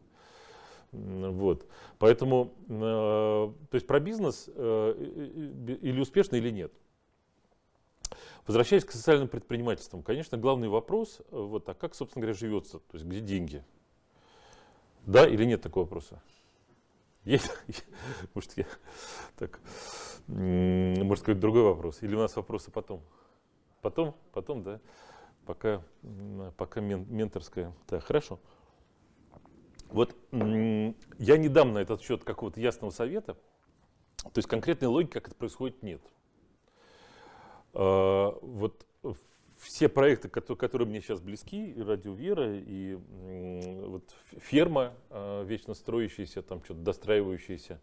[0.91, 1.65] Вот.
[1.97, 6.71] Поэтому, э, то есть про бизнес э, или успешно, или нет.
[8.45, 12.95] Возвращаясь к социальным предпринимательствам, конечно, главный вопрос, э, вот, а как, собственно говоря, живется, то
[12.95, 13.65] есть где деньги,
[15.05, 16.21] да или нет такого вопроса?
[17.23, 17.51] Есть?
[18.33, 18.65] Может, я
[19.37, 19.59] так,
[20.27, 22.01] может, какой-то другой вопрос?
[22.01, 23.01] Или у нас вопросы потом?
[23.81, 24.15] Потом?
[24.31, 24.79] Потом, да?
[25.45, 25.83] Пока,
[26.57, 27.73] пока мен, менторская.
[27.87, 28.39] Так, хорошо.
[29.89, 33.35] Вот я не дам на этот счет какого-то ясного совета.
[34.23, 36.01] То есть конкретной логики, как это происходит, нет.
[37.73, 38.85] А, вот
[39.63, 44.03] все проекты, которые, которые мне сейчас близки, и Радио Вера, и вот
[44.39, 47.79] ферма э, вечно строящаяся, там что-то достраивающаяся,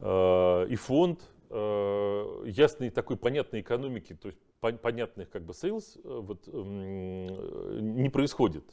[0.00, 1.20] э, и фонд
[1.50, 8.64] э, ясной такой понятной экономики, то есть понятных как бы sales вот, не происходит.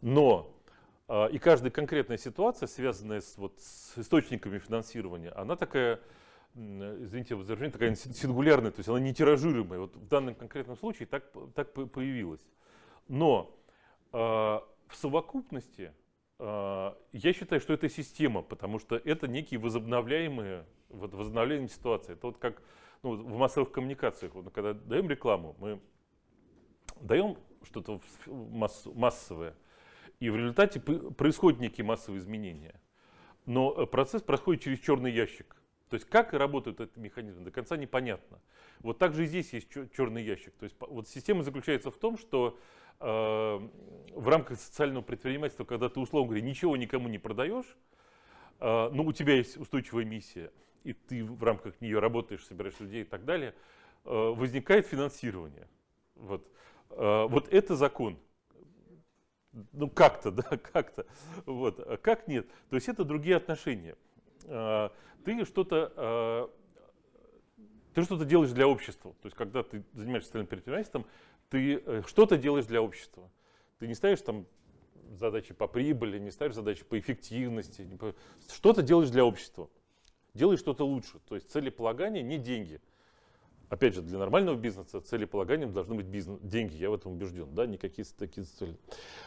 [0.00, 0.56] Но
[1.30, 6.00] и каждая конкретная ситуация, связанная с, вот, с источниками финансирования, она такая,
[6.54, 9.80] извините, возражение, такая сингулярная, то есть она не тиражируемая.
[9.80, 12.44] Вот в данном конкретном случае так, так появилась.
[13.08, 13.56] Но
[14.12, 15.92] э, в совокупности
[16.38, 22.12] э, я считаю, что это система, потому что это некие возобновляемые, вот, возобновляемые ситуации.
[22.14, 22.62] Это вот как
[23.02, 25.80] ну, в массовых коммуникациях, вот, когда даем рекламу, мы
[27.00, 29.54] даем что-то масс, массовое,
[30.18, 32.80] и в результате происходят некие массовые изменения.
[33.46, 35.56] Но э, процесс происходит через черный ящик.
[35.90, 38.40] То есть как работает этот механизм, до конца непонятно.
[38.78, 40.54] Вот так же и здесь есть черный ящик.
[40.54, 42.56] То есть вот система заключается в том, что
[43.00, 47.76] э, в рамках социального предпринимательства, когда ты, условно говоря, ничего никому не продаешь,
[48.60, 50.52] э, но у тебя есть устойчивая миссия,
[50.84, 53.52] и ты в рамках нее работаешь, собираешь людей и так далее,
[54.04, 55.66] э, возникает финансирование.
[56.14, 56.46] Вот.
[56.90, 58.16] Э, вот это закон.
[59.72, 61.04] Ну как-то, да, как-то.
[61.46, 61.80] Вот.
[61.80, 62.46] А как нет?
[62.68, 63.96] То есть это другие отношения.
[64.50, 64.92] А,
[65.24, 66.50] ты что-то а,
[67.94, 69.12] ты что-то делаешь для общества.
[69.20, 71.06] То есть, когда ты занимаешься социальным предпринимательством,
[71.48, 73.30] ты э, что-то делаешь для общества.
[73.78, 74.46] Ты не ставишь там
[75.18, 77.88] задачи по прибыли, не ставишь задачи по эффективности.
[77.98, 78.14] По...
[78.52, 79.68] Что-то делаешь для общества.
[80.34, 81.18] Делаешь что-то лучше.
[81.28, 82.80] То есть целеполагание не деньги.
[83.68, 87.66] Опять же, для нормального бизнеса целеполаганием должны быть бизнес, деньги, я в этом убежден, да,
[87.66, 88.76] никакие такие цели.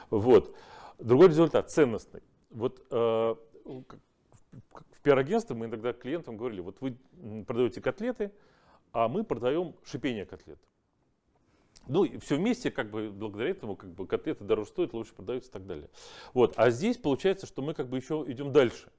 [0.10, 0.56] Вот.
[1.00, 2.22] Другой результат, ценностный.
[2.50, 3.36] Вот э,
[4.92, 6.98] в пиар-агентстве мы иногда клиентам говорили, вот вы
[7.46, 8.32] продаете котлеты,
[8.92, 10.60] а мы продаем шипение котлет.
[11.88, 15.50] Ну, и все вместе, как бы, благодаря этому, как бы, котлеты дороже стоят, лучше продаются
[15.50, 15.89] и так далее.
[16.34, 16.54] Вот.
[16.56, 18.89] А здесь получается, что мы как бы еще идем дальше.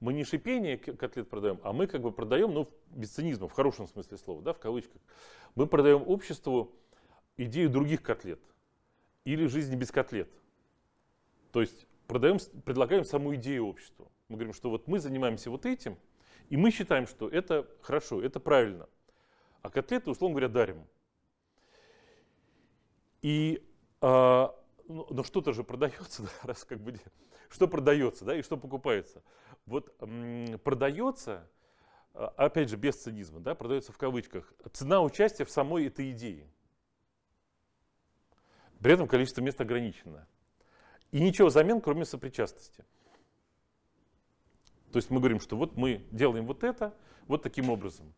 [0.00, 3.86] Мы не шипение котлет продаем, а мы как бы продаем, ну, без цинизма, в хорошем
[3.86, 5.00] смысле слова, да, в кавычках.
[5.54, 6.72] Мы продаем обществу
[7.36, 8.40] идею других котлет
[9.24, 10.28] или жизни без котлет.
[11.52, 14.10] То есть продаем, предлагаем саму идею обществу.
[14.32, 15.98] Мы говорим, что вот мы занимаемся вот этим,
[16.48, 18.88] и мы считаем, что это хорошо, это правильно.
[19.60, 20.86] А котлеты, условно говоря, дарим.
[23.20, 23.62] И
[24.00, 26.98] а, ну, но что-то же продается, да, раз как бы
[27.50, 29.22] что продается, да, и что покупается.
[29.66, 31.46] Вот м, продается,
[32.14, 36.50] а, опять же, без цинизма, да, продается в кавычках, цена участия в самой этой идее.
[38.80, 40.26] При этом количество мест ограничено.
[41.10, 42.86] И ничего взамен, кроме сопричастности.
[44.92, 46.94] То есть мы говорим, что вот мы делаем вот это,
[47.26, 48.12] вот таким образом.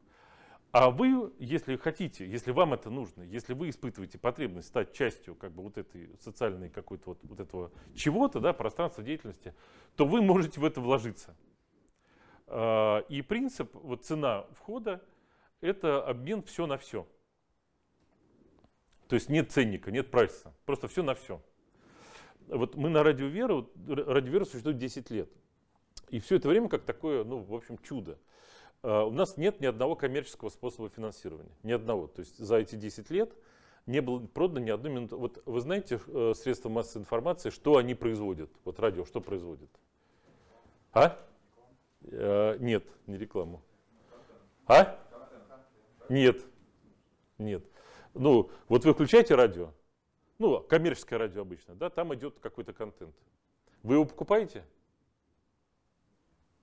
[0.72, 5.52] А вы, если хотите, если вам это нужно, если вы испытываете потребность стать частью как
[5.52, 9.54] бы вот этой социальной какой-то вот, вот этого чего-то, да, пространства деятельности,
[9.94, 11.36] то вы можете в это вложиться.
[12.48, 15.00] А, и принцип, вот цена входа,
[15.60, 17.06] это обмен все на все.
[19.06, 21.40] То есть нет ценника, нет прайса, просто все на все.
[22.48, 25.30] Вот мы на Радио Вера, вот Радио Вера существует 10 лет.
[26.10, 28.18] И все это время как такое, ну, в общем, чудо.
[28.82, 31.52] А, у нас нет ни одного коммерческого способа финансирования.
[31.62, 32.06] Ни одного.
[32.06, 33.32] То есть за эти 10 лет
[33.86, 35.16] не было продано ни одной минуты.
[35.16, 38.50] Вот вы знаете э, средства массовой информации, что они производят?
[38.64, 39.70] Вот радио что производит?
[40.92, 41.18] А?
[42.02, 43.62] Э, нет, не рекламу.
[44.66, 44.98] А?
[46.08, 46.44] Нет.
[47.38, 47.64] Нет.
[48.14, 49.72] Ну, вот вы включаете радио,
[50.38, 53.14] ну, коммерческое радио обычно, да, там идет какой-то контент.
[53.82, 54.64] Вы его покупаете?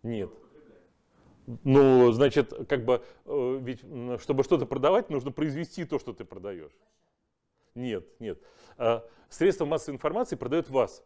[0.03, 0.31] Нет.
[1.63, 3.81] Ну, значит, как бы, э, ведь,
[4.21, 6.71] чтобы что-то продавать, нужно произвести то, что ты продаешь.
[7.75, 8.39] Нет, нет.
[8.77, 11.03] А средства массовой информации продают вас,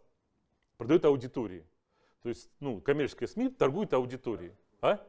[0.78, 1.66] продают аудитории.
[2.24, 4.54] То есть, ну, коммерческая СМИ торгует аудиторией.
[4.82, 5.06] А?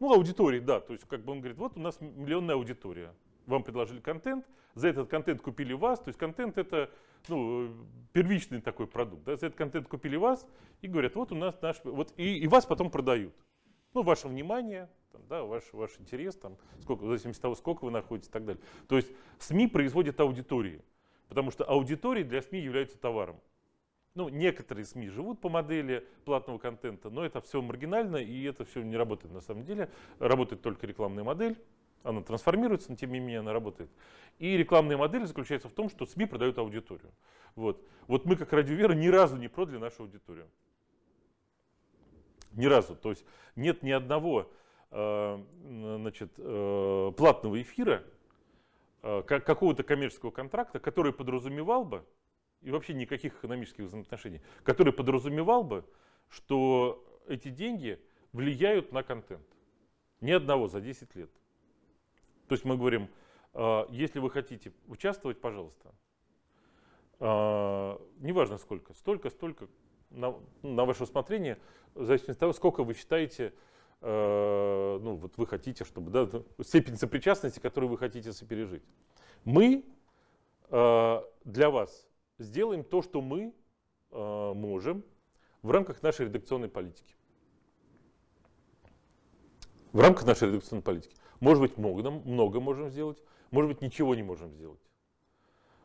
[0.00, 0.80] Ну, аудитории, да.
[0.80, 3.14] То есть, как бы он говорит, вот у нас миллионная аудитория.
[3.48, 5.98] Вам предложили контент, за этот контент купили вас.
[6.00, 6.90] То есть контент это
[7.28, 7.72] ну,
[8.12, 9.24] первичный такой продукт.
[9.24, 9.36] Да?
[9.36, 10.46] За этот контент купили вас
[10.82, 11.80] и говорят, вот у нас наш...
[11.82, 13.34] Вот, и, и вас потом продают.
[13.94, 17.86] Ну, ваше внимание, там, да, ваш, ваш интерес, там, сколько, в зависимости от того, сколько
[17.86, 18.62] вы находитесь и так далее.
[18.86, 20.84] То есть СМИ производят аудитории,
[21.28, 23.40] потому что аудитории для СМИ являются товаром.
[24.14, 28.82] Ну, некоторые СМИ живут по модели платного контента, но это все маргинально, и это все
[28.82, 29.90] не работает на самом деле.
[30.18, 31.56] Работает только рекламная модель,
[32.02, 33.90] она трансформируется, но тем не менее она работает.
[34.38, 37.12] И рекламная модель заключается в том, что СМИ продают аудиторию.
[37.56, 40.48] Вот, вот мы как Радиовера ни разу не продали нашу аудиторию.
[42.52, 42.94] Ни разу.
[42.96, 43.24] То есть
[43.56, 44.50] нет ни одного
[44.90, 48.04] э, значит, э, платного эфира,
[49.02, 52.04] э, какого-то коммерческого контракта, который подразумевал бы,
[52.62, 55.84] и вообще никаких экономических взаимоотношений, который подразумевал бы,
[56.28, 58.00] что эти деньги
[58.32, 59.46] влияют на контент.
[60.20, 61.30] Ни одного за 10 лет.
[62.48, 63.08] То есть мы говорим,
[63.52, 65.94] э, если вы хотите участвовать, пожалуйста.
[67.20, 69.68] Э, неважно сколько, столько, столько,
[70.10, 71.58] на, на ваше усмотрение,
[71.94, 73.52] в зависимости от того, сколько вы считаете,
[74.00, 78.82] э, ну вот вы хотите, чтобы, да, степень сопричастности, которую вы хотите сопережить.
[79.44, 79.84] Мы
[80.70, 82.06] для вас
[82.38, 83.54] сделаем то, что мы
[84.10, 85.02] можем
[85.62, 87.14] в рамках нашей редакционной политики.
[89.94, 91.16] В рамках нашей редакционной политики.
[91.40, 94.80] Может быть, много, много можем сделать, может быть, ничего не можем сделать.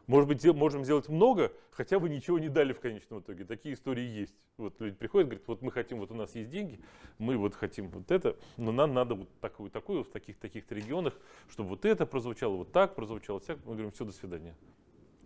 [0.08, 3.46] Может быть, можем сделать много, хотя вы ничего не дали в конечном итоге.
[3.46, 4.34] Такие истории есть.
[4.58, 6.80] Вот люди приходят, говорят, вот мы хотим, вот у нас есть деньги,
[7.18, 11.18] мы вот хотим вот это, но нам надо вот такую, такую в таких, таких-то регионах,
[11.50, 13.60] чтобы вот это прозвучало, вот так прозвучало, всяк.
[13.66, 14.56] Мы говорим, все, до свидания.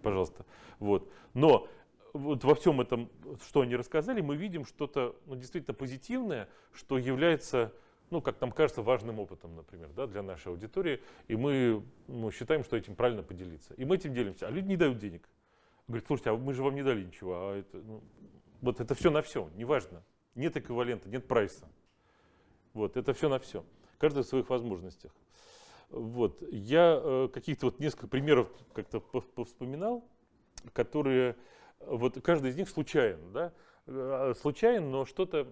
[0.03, 0.45] Пожалуйста.
[0.79, 1.11] Вот.
[1.33, 1.67] Но
[2.13, 3.09] вот во всем этом,
[3.45, 7.73] что они рассказали, мы видим что-то ну, действительно позитивное, что является
[8.09, 12.63] ну, как нам кажется, важным опытом, например, да, для нашей аудитории, и мы ну, считаем,
[12.63, 13.73] что этим правильно поделиться.
[13.73, 15.27] И мы этим делимся, а люди не дают денег.
[15.87, 18.01] Говорят, слушайте, а мы же вам не дали ничего, а это, ну,
[18.61, 20.03] вот это все на все, неважно.
[20.35, 21.67] Нет эквивалента, нет прайса.
[22.73, 23.65] Вот, это все на все.
[23.97, 25.11] Каждый в своих возможностях.
[25.89, 30.03] Вот, я э, каких-то вот несколько примеров как-то повспоминал,
[30.73, 31.35] которые,
[31.79, 33.53] вот каждый из них случайен, да,
[33.85, 35.47] э, случайен, но что-то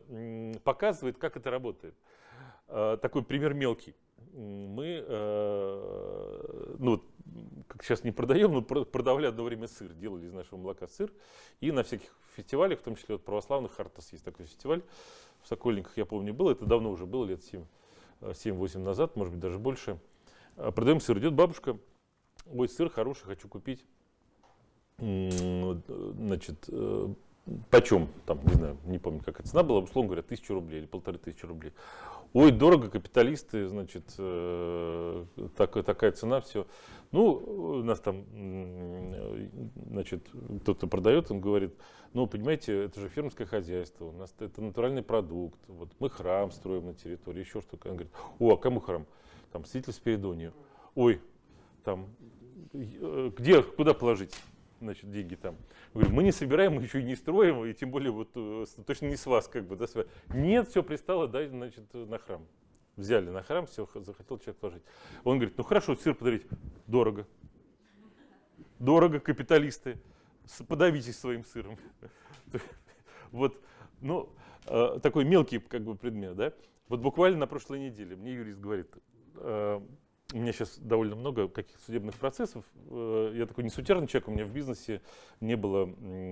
[0.63, 1.95] показывает, как это работает.
[2.67, 3.95] Э, такой пример мелкий.
[4.33, 7.01] Мы, э, ну,
[7.67, 11.11] как сейчас не продаем, но продавали одно время сыр, делали из нашего молока сыр.
[11.61, 14.81] И на всяких фестивалях, в том числе вот православных, Хартас есть такой фестиваль
[15.41, 17.41] в Сокольниках, я помню, был, это давно уже было, лет
[18.21, 19.99] 7-8 э, назад, может быть, даже больше.
[20.55, 21.77] Продаем сыр, идет бабушка,
[22.45, 23.85] ой, сыр хороший, хочу купить.
[24.97, 26.69] Значит,
[27.69, 31.17] почем, там, не знаю, не помню, какая цена была, условно говоря, тысячу рублей или полторы
[31.17, 31.73] тысячи рублей.
[32.35, 36.67] Ой, дорого, капиталисты, значит, э, так, такая цена, все.
[37.13, 38.25] Ну, у нас там,
[39.89, 40.27] значит,
[40.61, 41.73] кто-то продает, он говорит,
[42.11, 46.87] ну, понимаете, это же фермерское хозяйство, у нас это натуральный продукт, вот мы храм строим
[46.87, 47.87] на территории, еще что-то.
[47.87, 49.05] Он говорит, о, а кому храм?
[49.53, 50.51] Там, святитель Спиридонию.
[50.93, 51.21] Ой,
[51.85, 52.09] там,
[52.73, 54.35] э, где, куда положить?
[54.81, 55.55] значит, деньги там.
[55.95, 59.15] Мы не собираем, мы еще и не строим, и тем более вот э, точно не
[59.15, 59.85] с вас, как бы, да,
[60.27, 62.45] Нет, все пристало, дай, значит, на храм.
[62.97, 64.83] Взяли на храм, все, захотел человек положить.
[65.23, 66.45] Он говорит, ну хорошо, сыр подарить.
[66.85, 67.25] Дорого.
[68.77, 69.97] Дорого, капиталисты.
[70.67, 71.77] Подавитесь своим сыром.
[73.31, 73.59] Вот,
[73.99, 74.29] ну,
[74.67, 76.53] э, такой мелкий как бы предмет, да.
[76.87, 78.87] Вот буквально на прошлой неделе мне юрист говорит,
[79.35, 79.81] э,
[80.33, 82.65] у меня сейчас довольно много каких-то судебных процессов.
[82.89, 85.01] Э, я такой несутерный человек, у меня в бизнесе
[85.39, 85.87] не было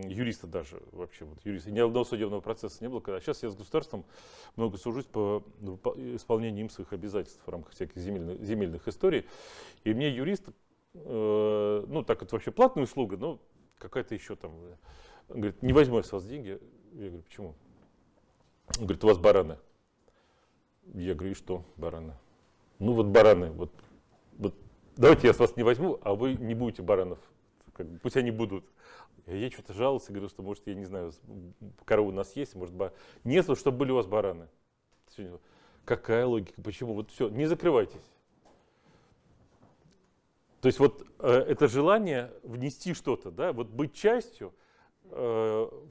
[0.07, 1.25] юриста даже вообще.
[1.25, 1.71] Вот, юриста.
[1.71, 3.01] Ни одного судебного процесса не было.
[3.05, 4.05] А сейчас я с государством
[4.55, 5.43] много сужусь по
[6.15, 9.25] исполнению им своих обязательств в рамках всяких земельных, земельных историй.
[9.83, 10.49] И мне юрист,
[10.95, 13.39] э, ну так это вообще платная услуга, но
[13.77, 14.75] какая-то еще там, э,
[15.29, 16.59] говорит, не возьму я с вас деньги.
[16.93, 17.55] Я говорю, почему?
[18.79, 19.59] Он говорит, у вас бараны.
[20.93, 22.15] Я говорю, и что бараны?
[22.83, 23.71] Ну вот бараны, вот,
[24.37, 24.55] вот
[24.97, 27.17] давайте я с вас не возьму, а вы не будете баранов.
[27.71, 28.65] Как, пусть они будут.
[29.25, 31.13] Я что-то жаловался, говорю, что может, я не знаю,
[31.85, 32.91] коровы у нас есть, может, бар...
[33.23, 34.49] Нет, чтобы были у вас бараны.
[35.85, 36.61] Какая логика?
[36.61, 36.93] Почему?
[36.93, 38.03] Вот все, не закрывайтесь.
[40.59, 44.53] То есть вот э, это желание внести что-то, да, вот быть частью,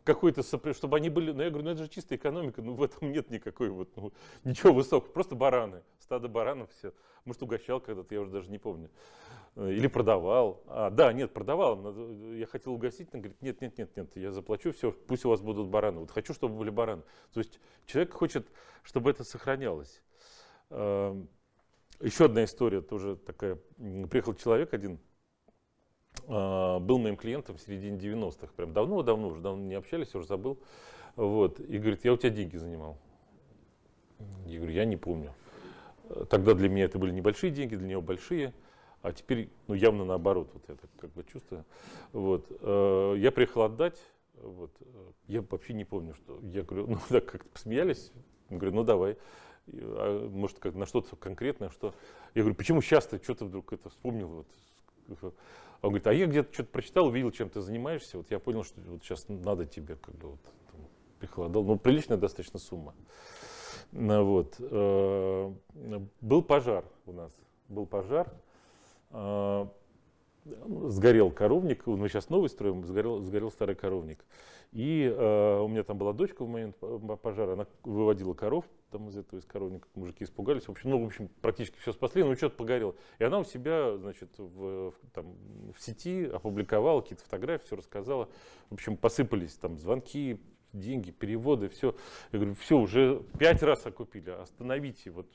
[0.04, 3.12] какой-то, чтобы они были, ну я говорю, ну это же чистая экономика, ну в этом
[3.12, 6.92] нет никакой вот, ну, ничего высокого, просто бараны, стадо баранов все,
[7.24, 8.90] может угощал когда-то, я уже даже не помню,
[9.56, 11.94] э, или продавал, а, да, нет, продавал,
[12.34, 15.40] я хотел угостить, он говорит, нет, нет, нет, нет, я заплачу, все, пусть у вас
[15.40, 18.48] будут бараны, вот хочу, чтобы были бараны, то есть человек хочет,
[18.82, 20.02] чтобы это сохранялось.
[20.70, 21.28] Эм,
[22.00, 23.58] Еще одна история, тоже такая,
[24.10, 24.98] приехал человек один,
[26.26, 30.58] был моим клиентом в середине 90-х, прям давно-давно, уже давно не общались, уже забыл.
[31.16, 32.96] Вот, и говорит, я у тебя деньги занимал.
[34.46, 35.34] Я говорю, я не помню.
[36.30, 38.52] Тогда для меня это были небольшие деньги, для него большие,
[39.02, 41.64] а теперь, ну, явно наоборот, вот я так как бы чувствую.
[42.12, 43.98] Вот, э, я приехал отдать,
[44.34, 44.70] вот,
[45.26, 48.12] я вообще не помню, что, я говорю, ну, так как-то посмеялись,
[48.48, 49.16] я говорю, ну, давай,
[49.68, 51.94] а, может, как на что-то конкретное, что,
[52.34, 54.44] я говорю, почему сейчас ты что-то вдруг это вспомнил,
[55.08, 55.34] вот,
[55.82, 58.80] он говорит, а я где-то что-то прочитал, увидел, чем ты занимаешься, вот я понял, что
[58.82, 61.52] вот сейчас надо тебе как бы вот там.
[61.52, 62.94] Ну, приличная достаточно сумма.
[63.90, 64.56] Ну, вот.
[64.58, 65.52] Э,
[66.20, 67.32] был пожар у нас.
[67.68, 68.32] Был пожар.
[69.10, 69.66] Э,
[70.44, 74.24] сгорел коровник, мы сейчас новый строим, сгорел, сгорел старый коровник.
[74.72, 76.76] И э, у меня там была дочка в момент
[77.22, 80.68] пожара, она выводила коров, там из этого, из коровника, мужики испугались.
[80.68, 82.94] В общем, ну, в общем, практически все спасли, но что-то погорело.
[83.18, 85.34] И она у себя, значит, в, в, там,
[85.72, 88.28] в сети опубликовала какие-то фотографии, все рассказала.
[88.70, 90.38] В общем, посыпались там звонки,
[90.72, 91.94] деньги, переводы, все.
[92.32, 95.26] Я говорю, все, уже пять раз окупили, остановите, вот,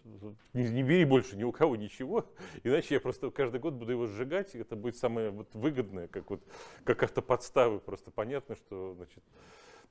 [0.53, 2.25] не, не бери больше ни у кого ничего,
[2.63, 6.29] иначе я просто каждый год буду его сжигать, и это будет самое вот выгодное, как
[6.29, 6.41] вот,
[6.83, 9.23] как автоподставы, просто понятно, что, значит,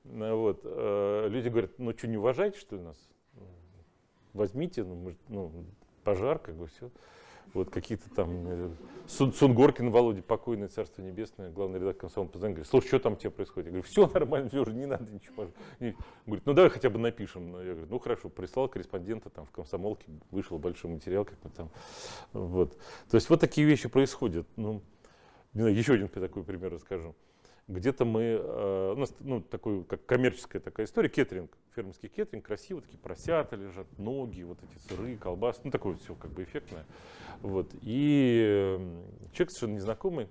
[0.03, 2.97] ну вот, э, люди говорят, ну что, не уважаете, что ли, нас?
[4.37, 5.51] Возьмите, ну, может, ну
[6.03, 6.89] пожар, как бы все
[7.53, 8.69] вот какие-то там э,
[9.07, 13.31] Сун, Сунгоркин Володя, покойное царство небесное, главный редактор комсомола позвонил, говорит, слушай, что там тебе
[13.31, 13.67] происходит?
[13.67, 15.47] Я говорю, все нормально, все уже не надо ничего.
[15.79, 15.95] Не.
[16.25, 17.57] Говорит, ну давай хотя бы напишем.
[17.57, 21.69] Я говорю, ну хорошо, прислал корреспондента там в комсомолке, вышел большой материал, как мы там.
[22.33, 22.77] Вот.
[23.09, 24.47] То есть вот такие вещи происходят.
[24.55, 24.81] Ну,
[25.53, 27.15] не знаю, еще один такой пример расскажу
[27.67, 32.81] где-то мы, э, у нас ну, такой, как коммерческая такая история, кеттеринг, фермерский кеттеринг, красиво,
[32.81, 36.85] такие поросята лежат, ноги, вот эти сыры, колбасы, ну такое все как бы эффектное.
[37.41, 37.69] Вот.
[37.81, 38.77] И
[39.33, 40.29] человек совершенно незнакомый,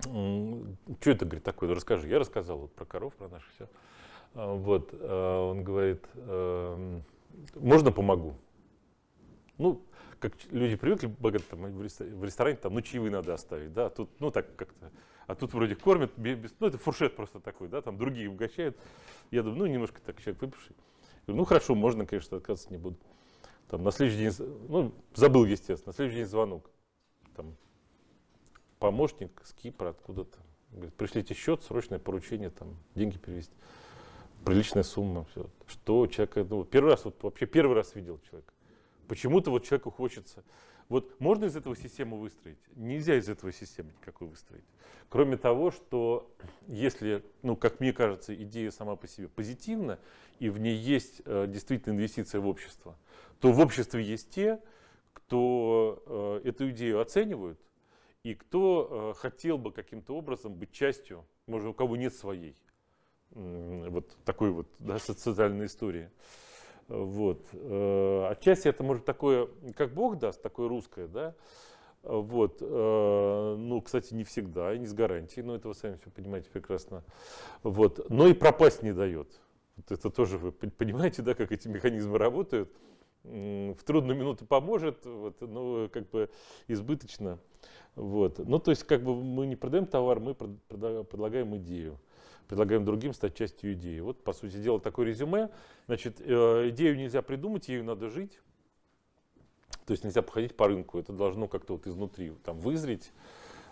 [0.00, 2.08] что это, говорит, такое, расскажи.
[2.08, 3.68] Я рассказал вот про коров, про наши все.
[4.34, 7.02] А, вот, а, он говорит, эм,
[7.56, 8.36] можно помогу?
[9.58, 9.82] Ну,
[10.20, 14.90] как люди привыкли, в ресторане, там, ну, чаевые надо оставить, да, тут, ну, так как-то
[15.28, 18.78] а тут вроде кормят, без, ну это фуршет просто такой, да, там другие угощают.
[19.30, 20.74] Я думаю, ну немножко так человек выпивший.
[21.26, 22.96] Говорю, ну хорошо, можно, конечно, отказываться не буду.
[23.68, 26.70] Там на следующий день, ну забыл, естественно, на следующий день звонок.
[27.36, 27.54] Там
[28.78, 30.38] помощник с Кипра откуда-то.
[30.70, 33.54] Говорит, пришлите счет, срочное поручение, там деньги перевести.
[34.46, 35.50] Приличная сумма, все.
[35.66, 38.54] Что человек, ну, первый раз, вот вообще первый раз видел человека.
[39.08, 40.42] Почему-то вот человеку хочется
[40.88, 42.58] вот можно из этого систему выстроить?
[42.74, 44.64] Нельзя из этого системы никакой выстроить.
[45.10, 46.30] Кроме того, что
[46.66, 49.98] если, ну, как мне кажется, идея сама по себе позитивна,
[50.38, 52.96] и в ней есть э, действительно инвестиция в общество,
[53.40, 54.60] то в обществе есть те,
[55.12, 56.02] кто
[56.44, 57.60] э, эту идею оценивают,
[58.22, 62.56] и кто э, хотел бы каким-то образом быть частью, может, у кого нет своей,
[63.30, 66.10] вот такой вот да, социальной истории.
[66.88, 67.46] Вот.
[67.52, 71.34] Э, отчасти это может такое, как Бог даст, такое русское, да.
[72.02, 72.58] Вот.
[72.60, 77.04] Э, ну, кстати, не всегда не с гарантией, но это вы сами все понимаете прекрасно.
[77.62, 78.08] Вот.
[78.08, 79.28] Но и пропасть не дает.
[79.76, 82.72] Вот это тоже вы понимаете, да, как эти механизмы работают.
[83.22, 86.30] В трудную минуту поможет, вот, но как бы
[86.68, 87.38] избыточно.
[87.94, 88.38] Вот.
[88.38, 91.98] Ну, то есть, как бы мы не продаем товар, мы предлагаем идею
[92.48, 94.00] предлагаем другим стать частью идеи.
[94.00, 95.50] Вот, по сути дела, такое резюме.
[95.86, 98.40] Значит, э, идею нельзя придумать, ею надо жить.
[99.86, 103.12] То есть нельзя походить по рынку, это должно как-то вот изнутри там вызреть,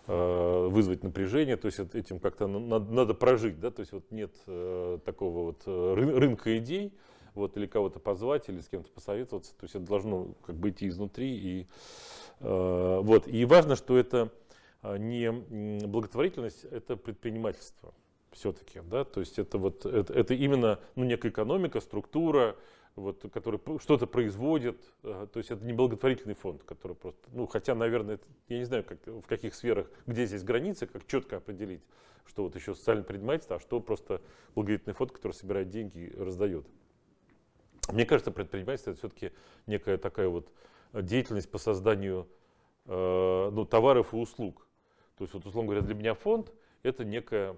[0.07, 4.33] э, вызвать напряжение, то есть этим как-то надо, надо прожить, да, то есть вот нет
[4.47, 6.95] э, такого вот рынка идей,
[7.35, 10.89] вот, или кого-то позвать, или с кем-то посоветоваться, то есть это должно как бы идти
[10.89, 11.67] изнутри, и,
[12.41, 14.33] вот, и важно, что это
[14.83, 15.31] не
[15.87, 17.93] благотворительность, это предпринимательство
[18.33, 22.57] все-таки, да, то есть это вот это, это именно ну, некая экономика, структура,
[22.97, 27.75] вот, который что-то производит, э, то есть это не благотворительный фонд, который просто, ну, хотя,
[27.75, 28.19] наверное,
[28.49, 31.83] я не знаю, как, в каких сферах, где здесь границы, как четко определить,
[32.27, 34.21] что вот еще социальное предпринимательство, а что просто
[34.55, 36.67] благотворительный фонд, который собирает деньги и раздает.
[37.93, 39.33] Мне кажется, предпринимательство это все-таки
[39.67, 40.51] некая такая вот
[40.93, 42.27] деятельность по созданию
[42.87, 44.67] э, ну, товаров и услуг.
[45.17, 46.53] То есть, вот, условно говоря, для меня фонд
[46.83, 47.57] это некая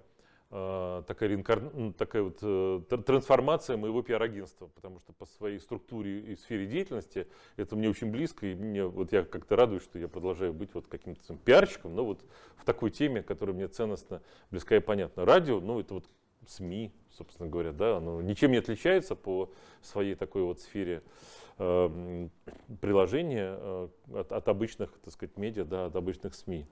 [0.50, 1.60] такая, реинкар...
[1.98, 7.26] такая вот э, трансформация моего пиар-агентства, потому что по своей структуре и сфере деятельности
[7.56, 10.86] это мне очень близко, и мне, вот я как-то радуюсь, что я продолжаю быть вот
[10.86, 12.24] каким-то пиарщиком, но вот
[12.56, 15.26] в такой теме, которая мне ценностно близка и понятна.
[15.26, 16.06] Радио, ну это вот
[16.46, 19.50] СМИ, собственно говоря, да, оно ничем не отличается по
[19.82, 25.96] своей такой вот сфере э, приложения э, от, от обычных, так сказать, медиа, да, от
[25.96, 26.66] обычных СМИ.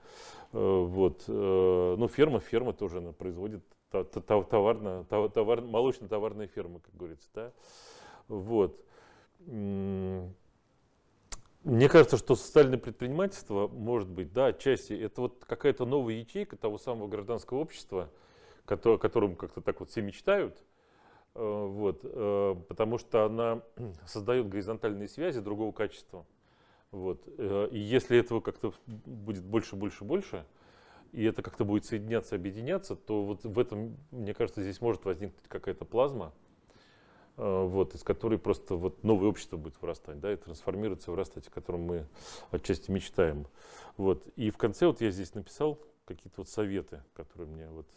[0.53, 1.25] Э, вот.
[1.27, 7.51] Э, ну, ферма, ферма тоже она производит товарно, товар, молочно-товарные фермы, как говорится, да.
[8.27, 8.81] Вот.
[9.45, 10.33] Мне
[11.89, 17.07] кажется, что социальное предпринимательство, может быть, да, отчасти, это вот какая-то новая ячейка того самого
[17.07, 18.09] гражданского общества,
[18.65, 20.66] о котором как-то так вот все мечтают, Э,
[21.37, 23.61] вот, э, потому что она
[24.05, 26.25] создает горизонтальные связи другого качества.
[26.91, 27.23] Вот.
[27.37, 30.45] Э, и если этого как-то будет больше, больше, больше,
[31.11, 35.47] и это как-то будет соединяться, объединяться, то вот в этом, мне кажется, здесь может возникнуть
[35.47, 36.33] какая-то плазма,
[37.37, 41.81] вот, из которой просто вот новое общество будет вырастать, да, и трансформироваться, вырастать, о котором
[41.81, 42.07] мы
[42.49, 43.45] отчасти мечтаем.
[43.95, 44.27] Вот.
[44.35, 47.87] И в конце вот я здесь написал какие-то вот советы, которые мне, вот,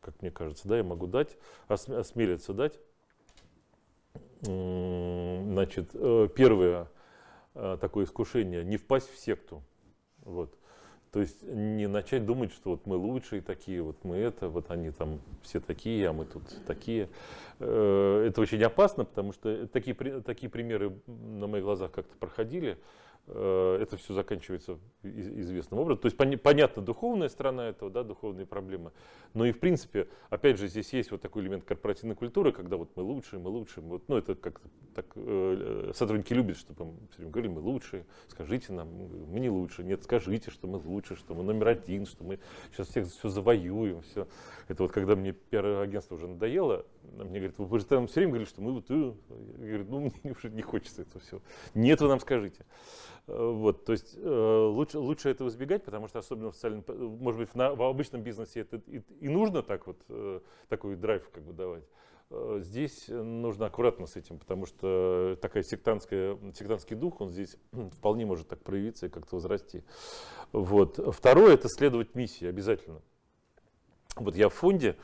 [0.00, 1.36] как мне кажется, да, я могу дать,
[1.68, 2.80] осмелиться дать.
[4.40, 6.88] значит, э, первое
[7.54, 9.62] э, такое искушение, не впасть в секту.
[10.22, 10.56] Вот.
[11.12, 14.90] То есть не начать думать, что вот мы лучшие такие, вот мы это, вот они
[14.90, 17.08] там все такие, а мы тут такие.
[17.60, 22.78] Э, это очень опасно, потому что такие, такие примеры на моих глазах как-то проходили.
[23.26, 26.02] Э, это все заканчивается известным образом.
[26.02, 28.92] То есть понятно духовная сторона этого, да, духовные проблемы,
[29.32, 32.90] но и в принципе, опять же, здесь есть вот такой элемент корпоративной культуры, когда вот
[32.96, 34.60] мы лучшие, мы лучшие, вот, ну это как
[34.94, 39.84] так э, сотрудники любят, чтобы все время говорили, мы лучшие, скажите нам, мы не лучше,
[39.84, 42.40] нет, скажите, что мы лучше, что мы номер один, что мы
[42.72, 44.28] сейчас всех все завоюем, все.
[44.68, 48.48] Это вот когда мне пиар-агентство уже надоело, мне говорят, вы же там все время говорили,
[48.48, 49.14] что мы вот, я
[49.56, 51.40] говорю, ну мне уже не хочется это все.
[51.74, 52.64] Нет, вы нам скажите.
[53.26, 56.84] Э, вот, то есть э, лучше, лучше этого избегать, потому что особенно в социальном,
[57.20, 60.96] может быть, в, на, в обычном бизнесе это и, и нужно так вот, э, такой
[60.96, 61.84] драйв как бы давать.
[62.30, 67.56] Здесь нужно аккуратно с этим, потому что такая сектантская, сектантский дух, он здесь
[67.92, 69.84] вполне может так проявиться и как-то возрасти.
[70.50, 70.98] Вот.
[71.14, 73.02] Второе– это следовать миссии обязательно.
[74.16, 74.96] Вот я в фонде,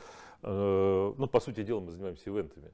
[0.43, 2.71] ну, по сути дела, мы занимаемся ивентами.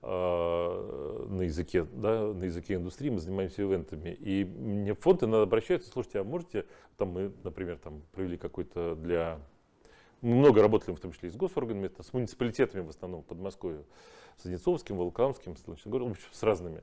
[0.00, 4.10] А, на языке, да, на языке индустрии, мы занимаемся ивентами.
[4.10, 8.94] И мне в фонд иногда обращаются, слушайте, а можете, там мы, например, там провели какой-то
[8.94, 9.40] для...
[10.20, 13.84] Мы много работали, в том числе и с госорганами, с муниципалитетами в основном, Подмосковье,
[14.36, 16.82] с Одинцовским, Волоколамским, с, общем, с разными.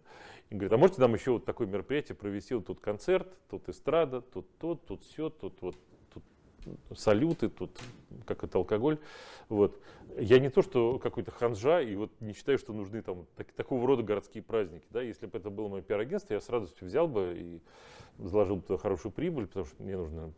[0.50, 4.22] И говорит, а можете нам еще вот такое мероприятие провести, вот тут концерт, тут эстрада,
[4.22, 5.76] тут то, тут все, тут вот
[6.96, 7.80] салюты, тут
[8.26, 9.00] как это алкоголь.
[9.50, 9.80] Вот.
[10.18, 13.86] Я не то, что какой-то ханжа, и вот не считаю, что нужны там так, такого
[13.86, 14.86] рода городские праздники.
[14.90, 15.02] Да?
[15.02, 17.62] Если бы это было мое пиар-агентство, я с радостью взял бы и
[18.18, 20.34] заложил бы туда хорошую прибыль, потому что мне нужно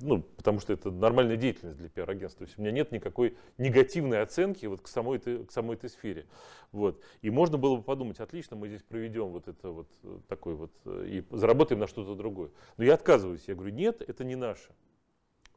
[0.00, 2.46] ну, потому что это нормальная деятельность для пиар-агентства.
[2.46, 5.90] То есть у меня нет никакой негативной оценки вот к самой этой, к самой этой
[5.90, 6.26] сфере.
[6.70, 7.00] Вот.
[7.20, 10.72] И можно было бы подумать, отлично, мы здесь проведем вот это вот э, такой вот
[10.84, 12.50] э, и заработаем на что-то другое.
[12.76, 14.72] Но я отказываюсь, я говорю, нет, это не наше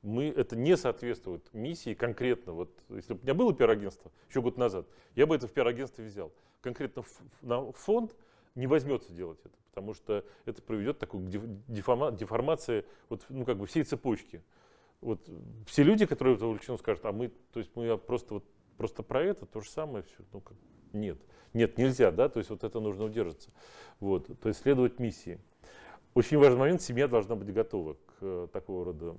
[0.06, 2.54] мы, это не соответствует миссии конкретно.
[2.54, 6.06] Вот, если бы у меня было пиар-агентство еще год назад, я бы это в пиар-агентстве
[6.06, 6.32] взял.
[6.62, 7.04] Конкретно
[7.42, 8.16] на фонд
[8.54, 11.22] не возьмется делать это, потому что это приведет к такой
[11.68, 14.44] деформа, деформации вот, ну, как бы всей цепочки.
[15.02, 15.28] Вот
[15.68, 18.46] все люди, которые это увлечены, скажут, а мы, то есть мы просто, вот,
[18.78, 20.24] просто про это, то же самое все.
[20.32, 20.56] Ну, как,
[20.94, 21.18] нет,
[21.54, 23.50] нет, нельзя, да, то есть вот это нужно удержаться.
[24.00, 25.40] Вот, то есть следовать миссии.
[26.14, 29.16] Очень важный момент, семья должна быть готова э, такого рода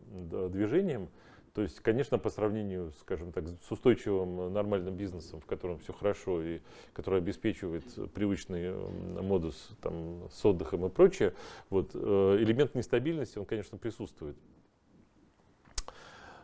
[0.49, 1.09] движениям.
[1.57, 5.95] То есть, конечно, по сравнению, скажем так, с устойчивым э, нормальным бизнесом, в котором все
[5.95, 6.61] хорошо и
[6.93, 8.75] который обеспечивает привычный
[9.23, 11.33] модус там, с отдыхом и прочее,
[11.71, 11.99] вот, э,
[12.41, 14.37] элемент нестабильности, он, конечно, присутствует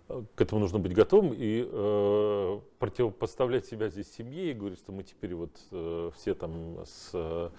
[0.08, 5.02] к этому нужно быть готовым и э, противопоставлять себя здесь семье и говорить, что мы
[5.02, 7.50] теперь вот э, все там с, э,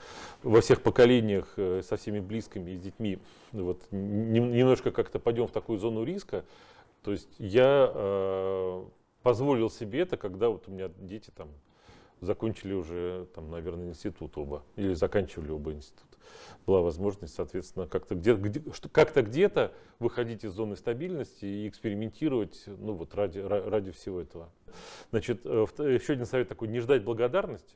[0.43, 3.19] во всех поколениях э, со всеми близкими и с детьми
[3.51, 6.45] вот, не, немножко как-то пойдем в такую зону риска.
[7.01, 8.85] То есть я э,
[9.23, 11.49] позволил себе это, когда вот у меня дети там
[12.21, 16.12] закончили уже, там, наверное, институт оба или заканчивали оба институт
[16.65, 18.61] была возможность, соответственно, как-то где, где,
[18.91, 24.51] как-то где-то выходить из зоны стабильности и экспериментировать, ну вот ради, ради всего этого.
[25.11, 27.75] Значит, э, еще один совет такой, не ждать благодарности.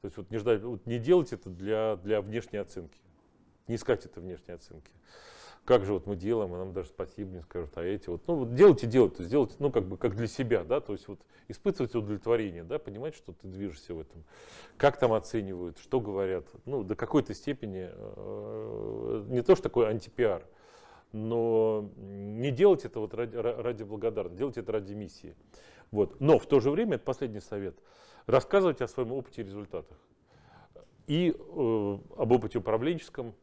[0.00, 2.98] То есть вот не ждать, вот не делать это для, для внешней оценки,
[3.66, 4.90] не искать это внешней оценки
[5.68, 8.36] как же вот мы делаем, а нам даже спасибо не скажут, а эти вот, ну
[8.36, 11.94] вот делайте, делайте, сделайте, ну как бы как для себя, да, то есть вот испытывать
[11.94, 14.24] удовлетворение, да, понимать, что ты движешься в этом,
[14.78, 20.42] как там оценивают, что говорят, ну до какой-то степени, э, не то что такой антипиар,
[21.12, 25.36] но не делать это вот ради, ради благодарности, делать это ради миссии.
[25.90, 26.18] Вот.
[26.18, 27.76] Но в то же время, это последний совет,
[28.24, 29.98] рассказывать о своем опыте и результатах.
[31.08, 33.34] И э, об опыте управленческом,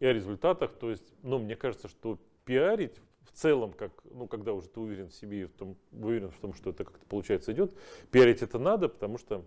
[0.00, 0.72] и о результатах.
[0.72, 5.08] То есть, ну, мне кажется, что пиарить в целом, как, ну, когда уже ты уверен
[5.08, 7.76] в себе и в том, уверен в том, что это как-то получается идет,
[8.10, 9.44] пиарить это надо, потому что,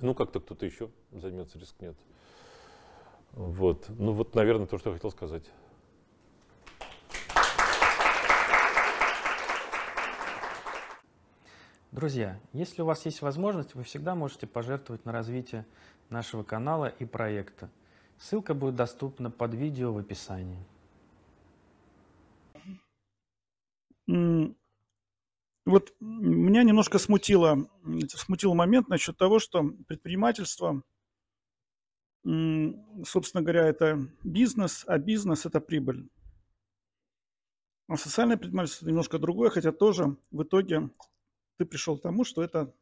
[0.00, 1.96] ну, как-то кто-то еще займется, рискнет.
[3.32, 3.86] Вот.
[3.88, 5.50] Ну, вот, наверное, то, что я хотел сказать.
[11.90, 15.64] Друзья, если у вас есть возможность, вы всегда можете пожертвовать на развитие
[16.10, 17.70] нашего канала и проекта.
[18.18, 20.58] Ссылка будет доступна под видео в описании.
[24.06, 27.68] Вот меня немножко смутило,
[28.08, 30.82] смутил момент насчет того, что предпринимательство,
[32.22, 36.08] собственно говоря, это бизнес, а бизнес– это прибыль.
[37.88, 40.90] А социальное предпринимательство немножко другое, хотя тоже в итоге
[41.58, 42.74] ты пришел к тому, что это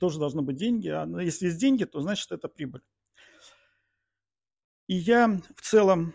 [0.00, 0.88] тоже должны быть деньги.
[0.88, 2.82] А если есть деньги, то значит это прибыль.
[4.88, 6.14] И я в целом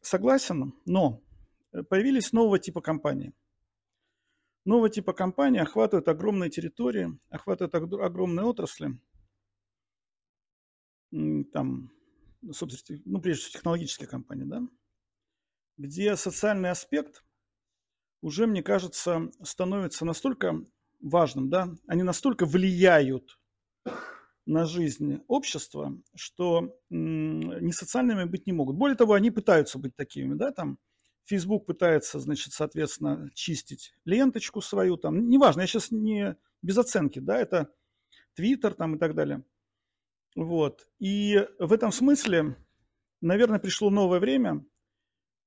[0.00, 1.22] согласен, но
[1.90, 3.34] появились нового типа компании.
[4.64, 8.98] Нового типа компании охватывают огромные территории, охватывают огромные отрасли.
[11.10, 11.92] Там,
[12.50, 14.62] собственно, ну, прежде всего, технологические компании, да,
[15.76, 17.24] где социальный аспект
[18.22, 20.64] уже, мне кажется, становится настолько
[20.98, 23.38] важным, да, они настолько влияют
[24.46, 28.76] на жизнь общества, что не социальными быть не могут.
[28.76, 30.78] Более того, они пытаются быть такими, да, там
[31.24, 37.38] Facebook пытается, значит, соответственно, чистить ленточку свою, там, неважно, я сейчас не без оценки, да,
[37.38, 37.72] это
[38.38, 39.42] Twitter там и так далее.
[40.36, 40.88] Вот.
[40.98, 42.56] И в этом смысле,
[43.20, 44.64] наверное, пришло новое время,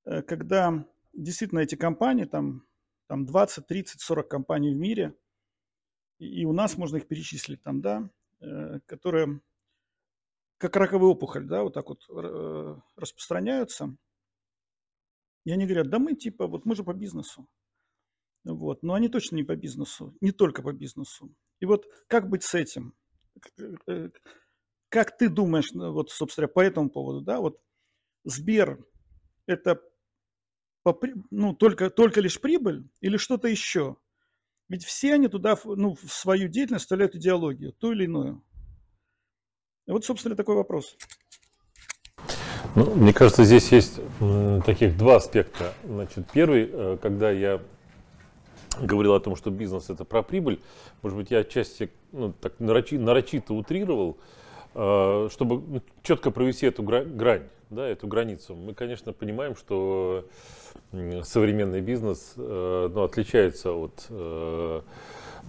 [0.05, 2.65] э, когда действительно эти компании, там,
[3.07, 5.15] там 20, 30, 40 компаний в мире,
[6.19, 8.09] и у нас можно их перечислить там, да,
[8.85, 9.41] которые
[10.57, 13.95] как раковая опухоль, да, вот так вот э, распространяются.
[15.45, 17.47] И они говорят, да мы типа, вот мы же по бизнесу.
[18.43, 18.81] Вот.
[18.81, 21.33] Но они точно не по бизнесу, не только по бизнесу.
[21.59, 22.95] И вот как быть с этим?
[23.87, 24.09] Э,
[24.89, 27.61] как ты думаешь, ну, вот, собственно, по этому поводу, да, вот
[28.23, 28.83] Сбер–
[29.45, 29.81] это
[31.29, 33.97] ну, только, только лишь прибыль или что-то еще?
[34.69, 38.43] Ведь все они туда ну, в свою деятельность вставляют идеологию, ту или иную.
[39.85, 40.97] И вот, собственно, такой вопрос.
[42.75, 43.99] Ну, мне кажется, здесь есть
[44.65, 45.73] таких два аспекта.
[45.85, 47.61] Значит, первый, э, когда я
[48.79, 50.61] говорил о том, что бизнес это про прибыль,
[51.01, 54.17] может быть, я отчасти ну, так нарочи, нарочито утрировал,
[54.75, 58.55] э, чтобы ну, четко провести эту грань, да, эту границу.
[58.55, 60.25] Мы, конечно, понимаем, что
[61.23, 64.81] современный бизнес э, ну, отличается от э,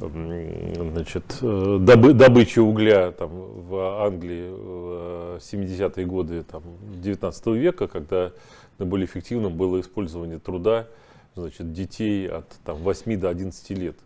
[0.01, 6.63] значит, э, добы, добычи угля там, в Англии в 70-е годы там,
[7.01, 8.33] 19 века, когда
[8.79, 10.89] наиболее эффективным было использование труда
[11.35, 13.97] значит, детей от там, 8 до 11 лет,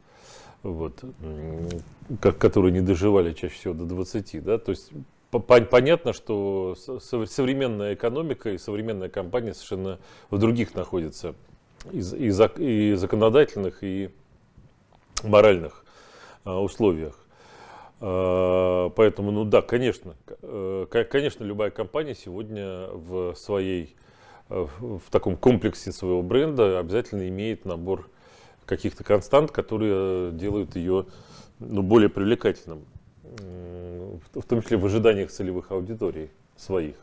[0.62, 1.02] вот,
[2.20, 4.44] которые не доживали чаще всего до 20.
[4.44, 4.58] Да?
[4.58, 4.90] То есть
[5.40, 9.98] понятно, что современная экономика и современная компания совершенно
[10.30, 11.34] в других находятся
[11.90, 14.10] и, и законодательных, и
[15.22, 15.84] моральных
[16.44, 17.18] а, условиях.
[18.00, 23.96] А, поэтому, ну да, конечно, э, конечно, любая компания сегодня в своей,
[24.50, 28.08] э, в таком комплексе своего бренда обязательно имеет набор
[28.66, 31.06] каких-то констант, которые делают ее
[31.58, 32.84] ну, более привлекательным
[34.34, 36.96] в том числе в ожиданиях целевых аудиторий своих.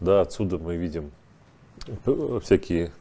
[0.00, 1.10] Да, отсюда мы видим
[2.42, 2.92] всякие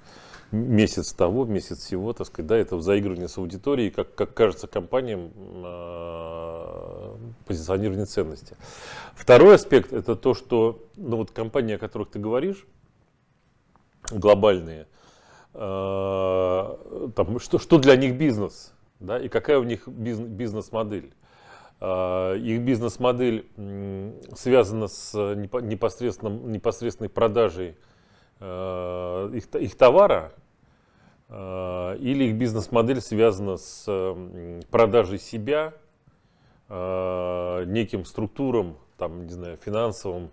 [0.51, 4.67] месяц того, месяц всего, так сказать, да, это в заигрывании с аудиторией, как, как кажется
[4.67, 8.57] компаниям э, позиционирование ценности.
[9.13, 12.65] Второй аспект это то, что ну, вот компании, о которых ты говоришь,
[14.09, 14.87] глобальные,
[15.53, 21.13] э, там, что, что для них бизнес, да, и какая у них бизнес, бизнес-модель.
[21.81, 23.47] А, их бизнес-модель
[24.35, 27.77] связана с непосредственным, непосредственной продажей
[28.39, 30.33] а, их, их товара,
[31.31, 34.15] или их бизнес-модель связана с
[34.71, 35.75] продажей себя
[36.67, 40.31] неким структурам, там, не знаю, финансовым,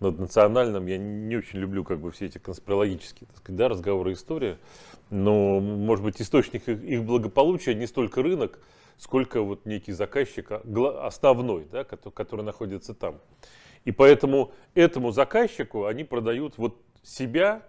[0.00, 0.86] наднациональным.
[0.86, 4.58] Я не очень люблю как бы все эти конспирологические так сказать, да, разговоры истории,
[5.10, 8.58] но, может быть, источник их благополучия не столько рынок,
[8.96, 13.20] сколько вот некий заказчик а, основной, да, который, находится там.
[13.84, 17.62] И поэтому этому заказчику они продают вот себя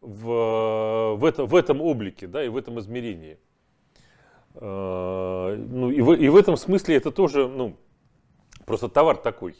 [0.00, 3.38] в, в, это, в этом облике да, и в этом измерении.
[4.54, 7.76] А, ну, и, в, и в этом смысле это тоже ну,
[8.64, 9.56] просто товар такой,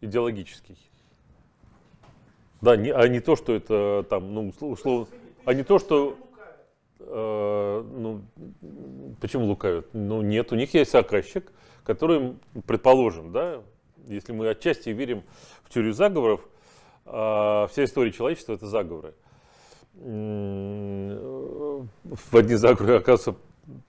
[0.00, 0.78] идеологический.
[2.60, 5.08] Да, не, а не то, что это там, ну, условно,
[5.44, 6.16] а не то, что
[7.06, 8.22] ну,
[9.20, 9.92] почему лукавят?
[9.92, 11.52] Ну, нет, у них есть заказчик,
[11.84, 12.36] который,
[12.66, 13.62] предположим, да,
[14.06, 15.22] если мы отчасти верим
[15.62, 16.48] в теорию заговоров,
[17.04, 19.14] а вся история человечества это заговоры.
[19.94, 21.86] В
[22.32, 23.36] одни заговоры, оказывается,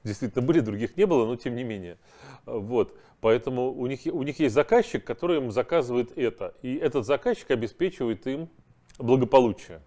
[0.04, 1.98] действительно были, других не было, но тем не менее.
[2.46, 2.96] Вот.
[3.22, 6.54] Поэтому у них, у них есть заказчик, который им заказывает это.
[6.62, 8.50] И этот заказчик обеспечивает им
[8.98, 9.82] благополучие.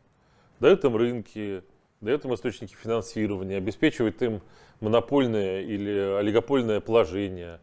[0.58, 1.62] Дает им рынки,
[2.06, 4.40] дает им источники финансирования, обеспечивает им
[4.80, 7.60] монопольное или олигопольное положение.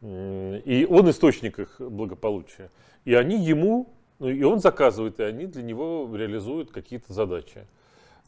[0.00, 2.70] И он источник их благополучия.
[3.04, 7.66] И они ему, ну, и он заказывает, и они для него реализуют какие-то задачи.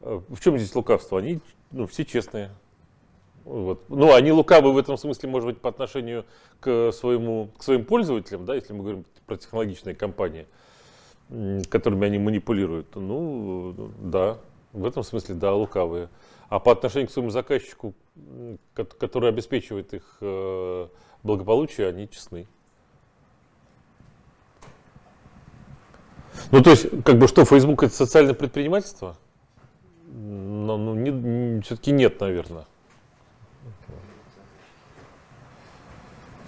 [0.01, 1.19] Э, в чем здесь лукавство?
[1.19, 1.41] Они
[1.71, 2.51] ну, все честные.
[3.45, 3.83] Вот.
[3.89, 6.25] Ну, они лукавы в этом смысле, может быть, по отношению
[6.61, 10.47] к, своему, к своим пользователям, да, если мы говорим про технологичные компании,
[11.69, 12.95] которыми они манипулируют.
[12.97, 14.39] Ну, да,
[14.73, 16.09] в этом смысле, да, лукавые.
[16.49, 17.95] А по отношению к своему заказчику,
[18.75, 20.89] который обеспечивает их э,
[21.23, 22.47] благополучие, они честны.
[26.51, 29.17] Ну, то есть, как бы что, Facebook это социальное предпринимательство?
[30.07, 32.67] Ну, ну не, не, все-таки нет, наверное.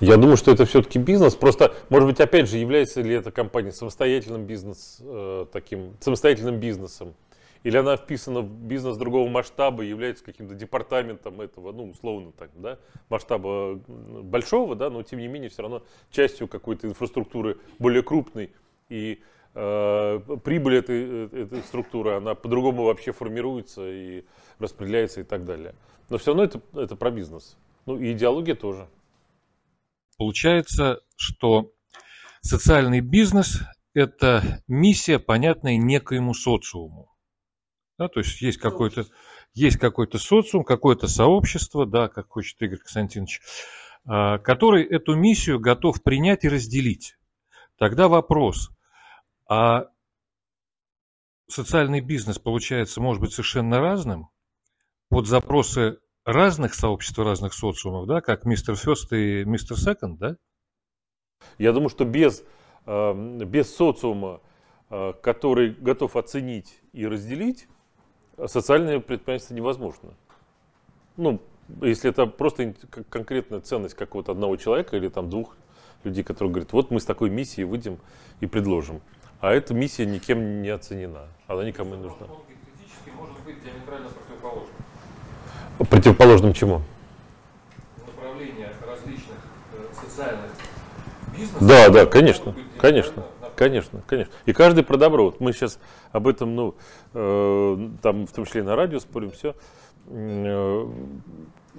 [0.00, 1.36] Я думаю, что это все-таки бизнес.
[1.36, 7.14] Просто, может быть, опять же, является ли эта компания самостоятельным бизнес, э, таким самостоятельным бизнесом,
[7.62, 12.78] или она вписана в бизнес другого масштаба, является каким-то департаментом этого, ну, условно так, да,
[13.08, 18.52] масштаба большого, да, но тем не менее все равно частью какой-то инфраструктуры более крупной.
[18.88, 19.22] И
[19.54, 24.24] э, прибыль этой, э, этой структуры, она по-другому вообще формируется и
[24.58, 25.74] распределяется и так далее.
[26.10, 27.56] Но все равно это, это про бизнес.
[27.86, 28.88] Ну и идеология тоже.
[30.18, 31.72] Получается, что
[32.40, 33.60] социальный бизнес–
[33.94, 37.11] это миссия, понятная некоему социуму.
[38.02, 39.04] Да, то есть есть какой-то
[39.54, 43.40] есть какой-то социум, какое-то сообщество, да, как хочет Игорь Константинович,
[44.04, 47.16] а, который эту миссию готов принять и разделить.
[47.78, 48.70] Тогда вопрос,
[49.48, 49.86] а
[51.46, 54.30] социальный бизнес, получается, может быть совершенно разным
[55.08, 60.36] под запросы разных сообществ, разных социумов, да, как мистер Фест и мистер Секонд, да?
[61.56, 62.42] Я думаю, что без,
[62.84, 64.40] э, без социума,
[64.90, 67.68] э, который готов оценить и разделить,
[68.46, 70.10] социальное предпринимательство невозможно.
[71.16, 71.40] Ну,
[71.80, 72.74] если это просто
[73.08, 75.56] конкретная ценность какого-то одного человека или там двух
[76.04, 77.98] людей, которые говорят, вот мы с такой миссией выйдем
[78.40, 79.00] и предложим.
[79.40, 82.26] А эта миссия никем не оценена, она никому не нужна.
[83.16, 84.76] может быть диаметрально противоположным.
[85.78, 86.82] Противоположным чему?
[88.06, 89.38] Направление различных
[89.72, 90.50] э, социальных
[91.36, 91.66] бизнесов.
[91.66, 93.24] Да, да, конечно, конечно,
[93.56, 94.32] конечно, конечно.
[94.46, 95.26] И каждый про добро.
[95.26, 95.78] Вот мы сейчас
[96.12, 96.74] об этом, ну,
[97.14, 99.54] э, там в том числе и на радио спорим, все.
[100.08, 100.86] Э,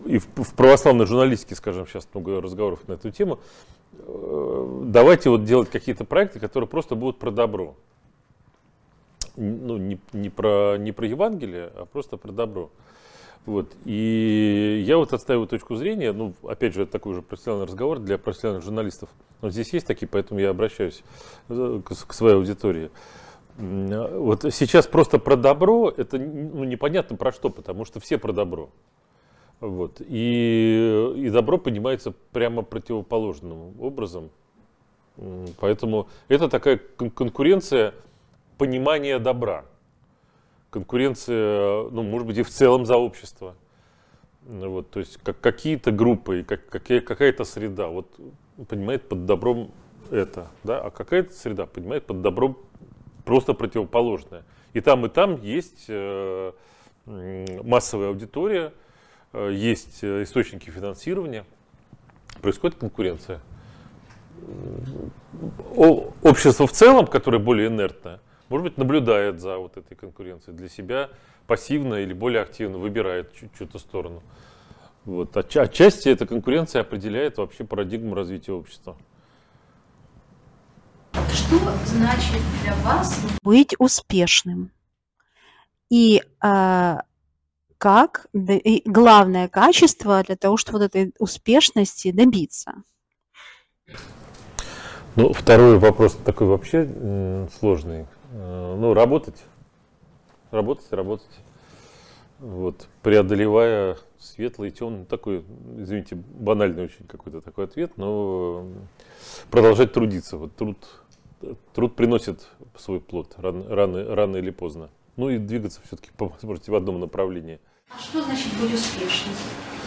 [0.06, 3.40] и в, в православной журналистике, скажем, сейчас много разговоров на эту тему.
[3.94, 7.76] Э, давайте вот делать какие-то проекты, которые просто будут про добро.
[9.36, 12.70] Ну, не, не, про, не про Евангелие, а просто про добро.
[13.46, 13.74] Вот.
[13.84, 18.18] И я вот отстаиваю точку зрения, ну, опять же, это такой уже профессиональный разговор для
[18.18, 19.10] профессиональных журналистов.
[19.42, 21.04] Вот здесь есть такие, поэтому я обращаюсь
[21.50, 22.90] э, к, своей аудитории.
[23.58, 28.70] Вот сейчас просто про добро, это ну, непонятно про что, потому что все про добро.
[29.60, 30.02] Вот.
[30.02, 34.32] И, и добро понимается прямо противоположным образом.
[35.60, 37.94] Поэтому это такая конкуренция
[38.58, 39.66] понимания добра
[40.74, 43.56] конкуренция, ну, может быть, и в целом за общество.
[44.46, 48.08] Ну, вот, то есть как, какие-то группы, как, какая-то среда вот,
[48.68, 49.72] понимает под добром
[50.12, 52.58] это, да, а какая-то среда понимает под добром
[53.24, 54.44] просто противоположное.
[54.74, 56.52] И там, и там есть э,
[57.06, 58.74] массовая аудитория,
[59.32, 61.46] э, есть э, источники финансирования,
[62.42, 63.40] происходит конкуренция.
[65.76, 68.20] О, общество в целом, которое более инертное,
[68.50, 71.10] может быть, наблюдает за вот этой конкуренцией для себя
[71.48, 74.22] пассивно или более активно выбирает чью-то сторону.
[75.06, 75.36] Вот.
[75.36, 78.96] Отчасти эта конкуренция определяет вообще парадигму развития общества.
[81.32, 84.72] Что значит для вас быть успешным?
[85.90, 86.98] И э,
[87.78, 92.76] как и главное качество для того, чтобы вот этой успешности добиться?
[95.16, 98.08] Ну, второй вопрос такой вообще сложный.
[98.34, 99.44] Э, ну, работать.
[100.52, 101.40] Работать, работать.
[102.40, 105.46] Вот, преодолевая светлый и темный, такой,
[105.78, 108.68] извините, банальный очень какой-то такой ответ, но
[109.50, 110.38] продолжать трудиться.
[110.38, 110.78] Вот труд,
[111.74, 114.90] труд приносит свой плод рано, рано, рано или поздно.
[115.16, 117.62] Ну и двигаться все-таки, по возможности, в одном направлении.
[117.88, 119.36] А что значит быть успешным,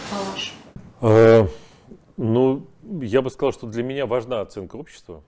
[0.09, 0.57] по-вашему?
[1.01, 1.47] Э,
[2.15, 2.65] ну,
[3.01, 5.21] я бы сказал, что для меня важна оценка общества.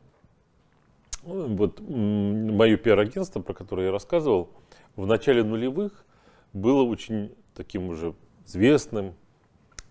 [1.23, 4.49] Вот мое пиар-агентство, про которое я рассказывал,
[4.95, 6.05] в начале нулевых
[6.53, 8.13] было очень таким уже
[8.45, 9.13] известным,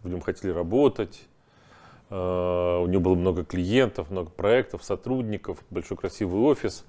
[0.02, 1.28] в нем хотели работать,
[2.10, 6.84] а, у него было много клиентов, много проектов, сотрудников, большой красивый офис.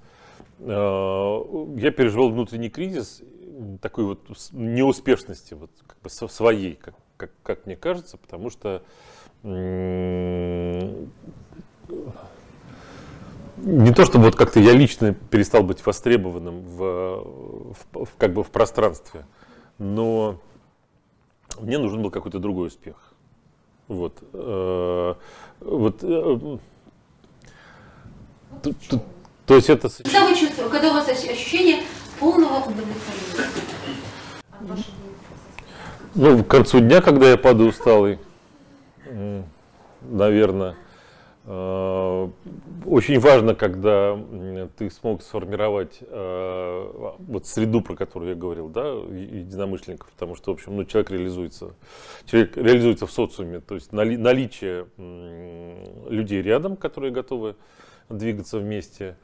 [0.60, 3.22] А, я переживал внутренний кризис
[3.82, 8.82] такой вот неуспешности вот как бы своей, как, как, как мне кажется, потому что
[13.62, 16.78] не то, чтобы вот как-то я лично перестал быть востребованным в,
[17.92, 19.24] в, в, как бы в пространстве,
[19.78, 20.40] но
[21.60, 22.96] мне нужен был какой-то другой успех.
[23.88, 24.18] Вот.
[24.32, 25.14] э,
[25.60, 26.58] вот э,
[28.62, 29.00] т- т-
[29.46, 31.82] то есть это Когда вы чувствуете, когда у вас ощ- ощущение
[32.18, 33.50] полного удовлетворения?
[36.14, 38.18] Ну, к концу дня, когда я падаю усталый,
[40.02, 40.76] наверное,
[41.50, 44.16] очень важно, когда
[44.76, 50.54] ты смог сформировать э, вот среду, про которую я говорил, да, единомышленников, потому что, в
[50.54, 51.74] общем, ну, человек реализуется,
[52.26, 54.86] человек реализуется в социуме, то есть нали- наличие
[56.08, 57.56] людей рядом, которые готовы
[58.08, 59.16] двигаться вместе,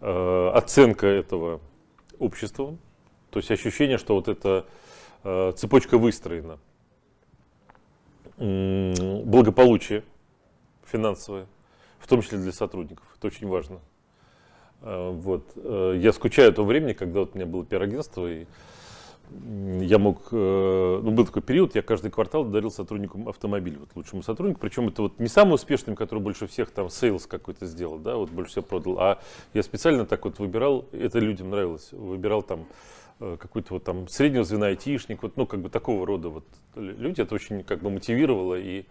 [0.00, 1.60] э, оценка этого
[2.20, 2.78] обществом,
[3.30, 4.64] то есть ощущение, что вот эта
[5.24, 6.60] э, цепочка выстроена,
[8.36, 10.04] благополучие
[10.84, 11.46] финансовое,
[12.04, 13.06] в том числе для сотрудников.
[13.16, 13.80] Это очень важно.
[14.82, 15.52] Э, Вот.
[15.56, 18.46] Э, Я скучаю то времени, когда вот у меня было пиар-агентство, и
[19.80, 24.22] я мог, э, ну, был такой период, я каждый квартал дарил сотруднику автомобиль, вот лучшему
[24.22, 28.16] сотруднику, причем это вот не самый успешный, который больше всех там sales какой-то сделал, да,
[28.16, 29.22] вот больше всего продал, а
[29.54, 32.66] я специально так вот выбирал, это людям нравилось, выбирал там
[33.18, 36.44] какой-то вот там среднего звена айтишник, вот, ну, как бы такого рода вот
[36.74, 38.84] лю- люди, это очень как бы мотивировало и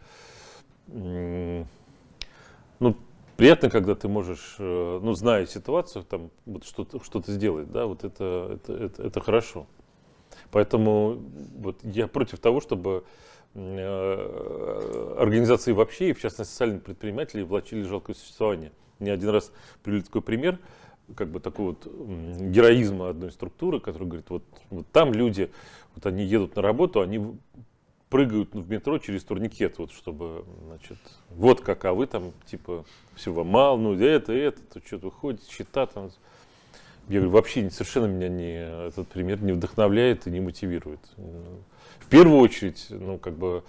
[2.83, 2.97] ну,
[3.37, 8.03] приятно, когда ты можешь, э, ну, зная ситуацию, там, вот что-то, что-то сделать, да, вот
[8.03, 9.65] это, это, это, это хорошо.
[10.51, 11.21] Поэтому
[11.57, 13.05] вот я против того, чтобы
[13.53, 18.71] э, организации вообще, и в частности социальные предприниматели, влачили жалкое существование.
[18.99, 20.59] Мне один раз привели такой пример,
[21.15, 25.51] как бы такого вот героизма одной структуры, которая говорит, вот, вот там люди,
[25.95, 27.37] вот они едут на работу, они
[28.13, 30.99] прыгают в метро через турникет, вот чтобы, значит,
[31.31, 32.85] вот как, а вы там, типа,
[33.15, 36.11] всего мало, ну, это, это, то что-то выходит, счета там.
[37.07, 40.99] Я говорю, вообще совершенно меня не, этот пример не вдохновляет и не мотивирует.
[41.17, 43.63] В первую очередь, ну, как бы,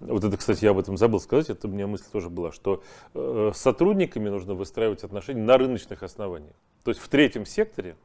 [0.00, 2.82] вот это, кстати, я об этом забыл сказать, это у меня мысль тоже была, что
[3.14, 6.54] э, с сотрудниками нужно выстраивать отношения на рыночных основаниях.
[6.84, 7.96] То есть в третьем секторе,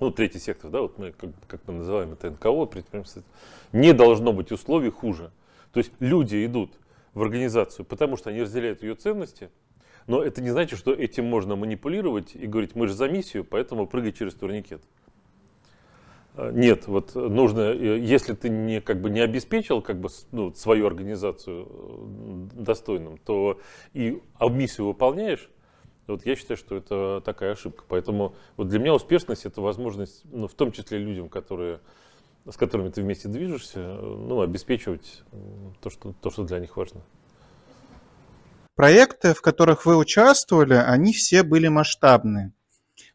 [0.00, 3.22] ну, третий сектор, да, вот мы, как, как мы называем это НКО, предпринимательство,
[3.72, 5.30] не должно быть условий хуже.
[5.72, 6.72] То есть люди идут
[7.14, 9.50] в организацию, потому что они разделяют ее ценности,
[10.06, 13.86] но это не значит, что этим можно манипулировать и говорить, мы же за миссию, поэтому
[13.86, 14.82] прыгай через турникет.
[16.36, 20.52] А, Нет, вот нужно, э, если ты не, как бы не обеспечил как бы, ну,
[20.54, 23.58] свою организацию э, достойным, то
[23.94, 25.48] и а миссию выполняешь,
[26.06, 27.84] вот я считаю, что это такая ошибка.
[27.88, 31.80] Поэтому вот для меня успешность это возможность, ну, в том числе людям, которые,
[32.48, 35.22] с которыми ты вместе движешься, ну, обеспечивать
[35.80, 37.02] то, что, то, что для них важно.
[38.76, 42.52] проекты, в которых вы участвовали, они все были масштабные.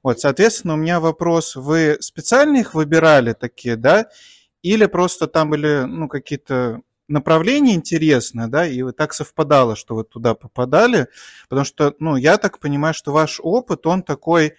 [0.04, 4.08] Вот, соответственно, у меня вопрос, вы специально их выбирали такие, да,
[4.64, 10.04] или просто там были, ну, какие-то направления интересные, да, и вот так совпадало, что вы
[10.04, 11.08] туда попадали,
[11.50, 14.54] потому что, ну, я так понимаю, что ваш опыт, он такой,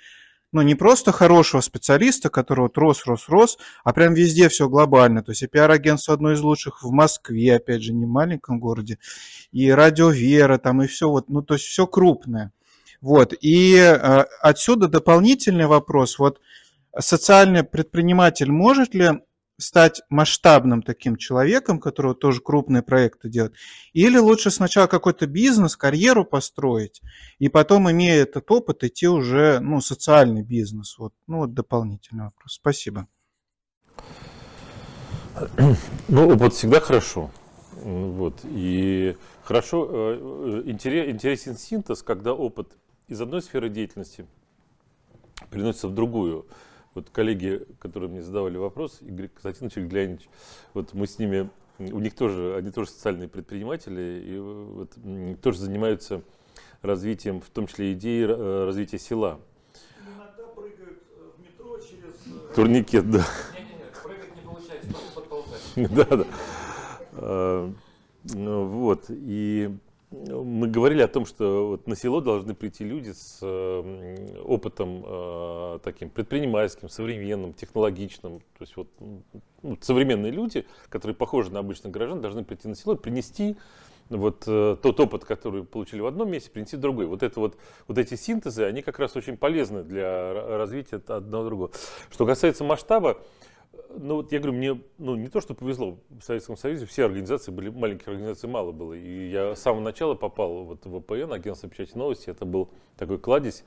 [0.53, 5.23] ну, не просто хорошего специалиста, который вот рос, рос, рос, а прям везде все глобально.
[5.23, 8.99] То есть и пиар-агентство одно из лучших в Москве, опять же, не в маленьком городе,
[9.51, 12.53] и Радио Вера, там, и все вот, ну, то есть все крупное.
[13.01, 16.41] Вот, и э, отсюда дополнительный вопрос, вот
[16.99, 19.23] социальный предприниматель может ли
[19.63, 23.55] стать масштабным таким человеком, который тоже крупные проекты делает,
[23.93, 27.01] или лучше сначала какой-то бизнес, карьеру построить,
[27.39, 32.55] и потом, имея этот опыт, идти уже, ну, социальный бизнес, вот, ну, вот дополнительный вопрос.
[32.55, 33.07] Спасибо.
[36.09, 37.31] Ну, опыт всегда хорошо.
[37.73, 38.41] Вот.
[38.45, 42.77] И хорошо, э, интере- интересен синтез, когда опыт
[43.09, 44.27] из одной сферы деятельности
[45.51, 46.47] переносится в другую.
[46.95, 50.29] Вот коллеги, которые мне задавали вопрос, Игорь Константинович и Игорь Леонидович,
[50.75, 54.93] вот мы с ними, у них тоже, они тоже социальные предприниматели, и вот,
[55.41, 56.23] тоже занимаются
[56.83, 59.41] развитием, в том числе идеи э, развития села.
[60.05, 61.03] Иногда прыгают
[61.37, 62.55] в метро через...
[62.55, 63.25] Турникет, да.
[63.55, 65.63] Не-не-не, прыгать не получается, только подползать.
[65.77, 66.27] Да,
[67.15, 67.73] да.
[68.35, 69.07] Ну, Вот.
[69.09, 69.75] И
[70.13, 75.79] мы говорили о том, что вот на село должны прийти люди с э, опытом э,
[75.83, 78.41] таким предпринимательским, современным, технологичным.
[78.41, 78.89] То есть вот
[79.63, 83.57] ну, современные люди, которые похожи на обычных граждан, должны прийти на село и принести
[84.11, 87.07] вот э, тот опыт, который получили в одном месте, принести в другой.
[87.07, 87.57] Вот, это вот,
[87.89, 91.71] вот эти синтезы, они как раз очень полезны для развития одного другого.
[92.11, 93.19] Что касается масштаба,
[93.99, 97.51] ну вот я говорю, мне ну, не то, что повезло в Советском Союзе, все организации
[97.51, 98.95] были, маленьких организаций мало было.
[98.95, 103.19] И я с самого начала попал вот в ВПН, агентство печати новости, это был такой
[103.19, 103.65] кладезь.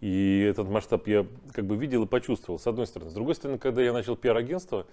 [0.00, 3.10] И этот масштаб я как бы видел и почувствовал, с одной стороны.
[3.10, 4.86] С другой стороны, когда я начал пиар-агентство,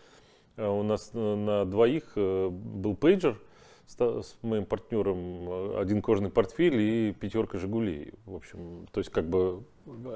[0.56, 3.38] э, у нас на двоих э, был пейджер,
[3.86, 8.14] с моим партнером э, один кожаный портфель и пятерка Жигулей.
[8.26, 9.64] В общем, то есть как бы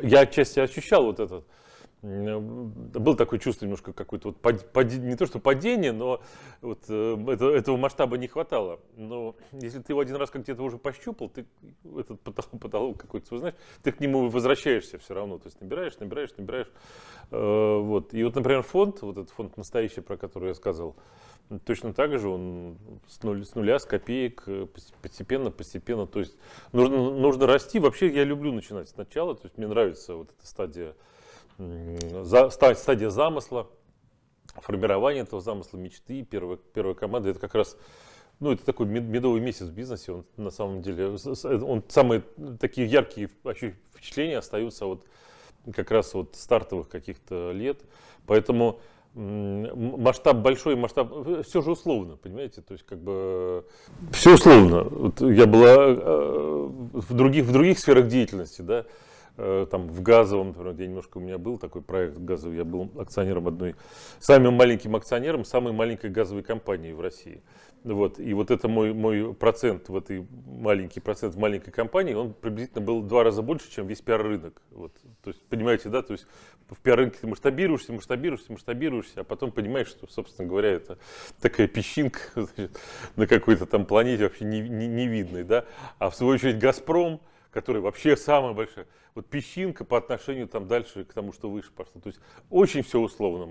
[0.01, 1.45] я отчасти ощущал вот этот
[2.07, 6.21] было такое чувство немножко какое-то вот пад, пад, не то что падение, но
[6.61, 8.79] вот э, это, этого масштаба не хватало.
[8.95, 11.45] Но если ты его один раз как где-то уже пощупал, ты
[11.97, 15.37] этот потолок, потолок какой-то, знаешь, ты к нему возвращаешься все равно.
[15.37, 16.71] То есть набираешь, набираешь, набираешь.
[17.31, 18.13] Э, вот.
[18.13, 20.95] И вот, например, фонд, вот этот фонд настоящий, про который я сказал,
[21.65, 22.77] точно так же он
[23.07, 24.67] с, нуля, с нуля, с копеек, э,
[25.01, 26.07] постепенно, постепенно.
[26.07, 26.37] То есть
[26.71, 27.79] нужно, нужно расти.
[27.79, 29.35] Вообще я люблю начинать сначала.
[29.35, 30.95] То есть мне нравится вот эта стадия
[32.75, 33.67] стадия замысла,
[34.55, 37.77] формирование этого замысла, мечты, первая, первая команда, это как раз
[38.39, 42.21] ну, это такой медовый месяц в бизнесе, он на самом деле, он самые
[42.59, 45.05] такие яркие впечатления остаются вот
[45.73, 47.81] как раз вот стартовых каких-то лет,
[48.27, 48.79] поэтому
[49.15, 51.11] масштаб большой, масштаб,
[51.47, 53.65] все же условно, понимаете, то есть как бы
[54.11, 54.83] все условно.
[54.83, 58.85] Вот я была э, в других, в других сферах деятельности, да,
[59.37, 63.47] там в газовом, например, где немножко у меня был такой проект газовый, я был акционером
[63.47, 63.75] одной,
[64.19, 67.41] самым маленьким акционером самой маленькой газовой компании в России.
[67.83, 68.19] Вот.
[68.19, 72.81] И вот это мой, мой процент в этой маленький процент в маленькой компании, он приблизительно
[72.81, 74.61] был в два раза больше, чем весь пиар-рынок.
[74.71, 74.93] Вот.
[75.23, 76.27] То есть, понимаете, да, то есть
[76.69, 80.97] в пиар-рынке ты масштабируешься, масштабируешься, масштабируешься, а потом понимаешь, что, собственно говоря, это
[81.41, 82.77] такая песчинка значит,
[83.15, 85.65] на какой-то там планете вообще невидной, не, не да.
[85.99, 87.21] А в свою очередь Газпром,
[87.57, 88.85] который вообще самый большой,
[89.15, 91.99] вот песчинка по отношению там дальше к тому, что выше пошло.
[91.99, 92.19] То есть
[92.51, 93.47] очень все условно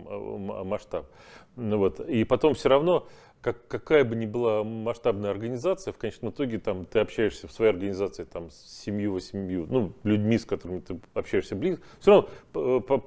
[0.63, 1.11] масштаб.
[1.57, 1.99] Ну, вот.
[1.99, 3.09] И потом все равно,
[3.41, 7.73] как, какая бы ни была масштабная организация, в конечном итоге там, ты общаешься в своей
[7.73, 11.83] организации там, с семью, восемью, ну, людьми, с которыми ты общаешься близко.
[11.99, 13.01] Все равно по,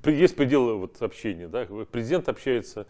[0.00, 1.48] по, есть пределы вот, общения.
[1.48, 1.66] Да?
[1.92, 2.86] Президент общается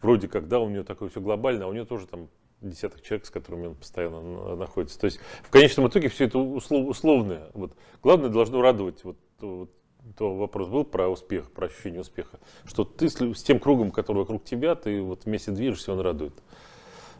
[0.00, 2.28] вроде как, да, у него такое все глобальное, а у него тоже там
[2.60, 4.98] десяток человек, с которыми он постоянно находится.
[4.98, 7.50] То есть в конечном итоге все это услов, условное.
[7.54, 7.74] Вот.
[8.02, 9.02] Главное должно радовать.
[9.04, 9.70] Вот, вот,
[10.16, 12.38] то вопрос был про успех, про ощущение успеха.
[12.64, 16.34] Что ты с, с тем кругом, который вокруг тебя, ты вот вместе движешься, он радует.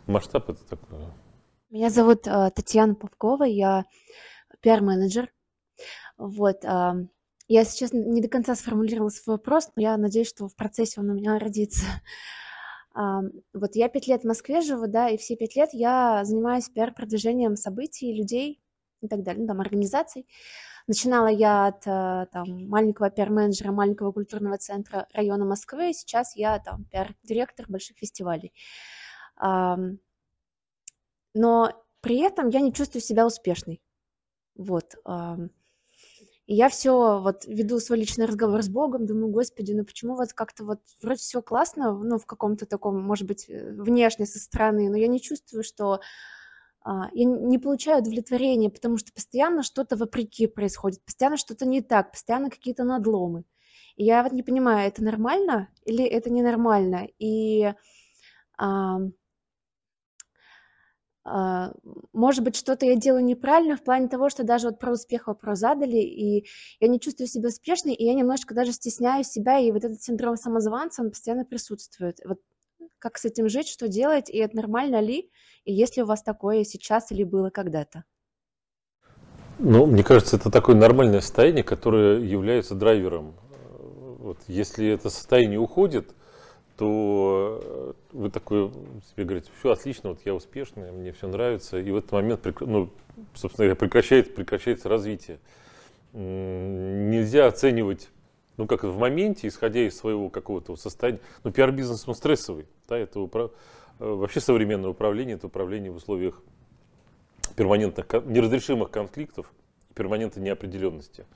[0.06, 1.12] Масштаб это такое.
[1.70, 3.84] Меня зовут э, Татьяна Павкова, я
[4.60, 5.30] пиар-менеджер.
[6.18, 7.06] Вот, э,
[7.48, 11.10] я сейчас не до конца сформулировала свой вопрос, но я надеюсь, что в процессе он
[11.10, 11.84] у меня родится.
[12.94, 17.56] Вот я пять лет в Москве живу, да, и все пять лет я занимаюсь пиар-продвижением
[17.56, 18.60] событий, людей
[19.00, 20.26] и так далее, ну, там, организаций.
[20.86, 26.84] Начинала я от э, там, маленького пиар-менеджера маленького культурного центра района Москвы, сейчас я там
[26.86, 28.52] пиар-директор больших фестивалей.
[31.34, 31.70] Но
[32.00, 33.80] при этом я не чувствую себя успешной.
[34.56, 34.96] Вот.
[36.50, 40.32] И я все вот веду свой личный разговор с Богом, думаю, Господи, ну почему вот
[40.32, 44.90] как-то вот вроде все классно, ну в каком-то таком, может быть, э, внешне со стороны,
[44.90, 46.00] но я не чувствую, что
[46.82, 52.10] а, я не получаю удовлетворения, потому что постоянно что-то вопреки происходит, постоянно что-то не так,
[52.10, 53.44] постоянно какие-то надломы.
[53.94, 57.06] И я вот не понимаю, это нормально или это ненормально.
[57.20, 57.72] И
[58.58, 58.98] а,
[61.24, 65.58] может быть, что-то я делаю неправильно в плане того, что даже вот про успех вопрос
[65.58, 66.46] задали, и
[66.80, 70.36] я не чувствую себя успешной, и я немножко даже стесняю себя, и вот этот синдром
[70.36, 72.18] самозванца, он постоянно присутствует.
[72.24, 72.38] Вот
[72.98, 75.30] как с этим жить, что делать, и это нормально ли,
[75.64, 78.04] и есть ли у вас такое сейчас или было когда-то?
[79.58, 83.34] Ну, мне кажется, это такое нормальное состояние, которое является драйвером.
[84.18, 86.14] Вот, если это состояние уходит,
[86.80, 88.70] то э, вы такой
[89.10, 92.88] себе говорите, все отлично, вот я успешный, мне все нравится, и в этот момент, ну,
[93.34, 95.40] собственно говоря, прекращается, прекращается развитие.
[96.14, 98.08] Нельзя оценивать,
[98.56, 101.20] ну, как в моменте, исходя из своего какого-то состояния.
[101.44, 103.50] Ну, пиар-бизнес, он стрессовый, да, это управ...
[103.98, 106.40] Э, вообще современное управление, это управление в условиях
[107.56, 109.52] перманентных, неразрешимых конфликтов,
[109.94, 111.26] перманентной неопределенности.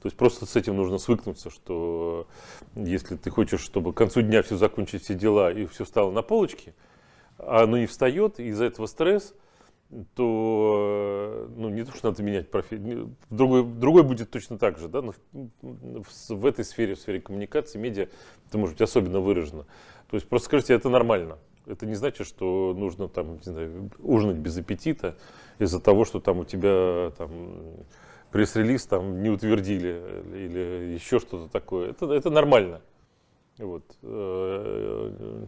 [0.00, 2.26] То есть просто с этим нужно свыкнуться, что
[2.74, 6.22] если ты хочешь, чтобы к концу дня все закончить, все дела и все стало на
[6.22, 6.74] полочке,
[7.36, 9.34] а оно не встает, и из-за этого стресс,
[10.14, 15.02] то ну, не то, что надо менять профессию, другой, другой будет точно так же, да,
[15.02, 18.08] но в, в этой сфере, в сфере коммуникации, медиа,
[18.48, 19.66] это может быть особенно выражено.
[20.08, 21.38] То есть просто скажите, это нормально.
[21.66, 25.16] Это не значит, что нужно там, не знаю, ужинать без аппетита
[25.58, 27.84] из-за того, что там у тебя там
[28.32, 30.02] пресс-релиз там не утвердили
[30.34, 31.90] или еще что-то такое.
[31.90, 32.80] Это, это нормально.
[33.58, 33.84] Вот.
[34.02, 35.46] Э,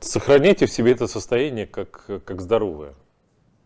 [0.00, 2.94] сохраняйте в себе это состояние как, как здоровое.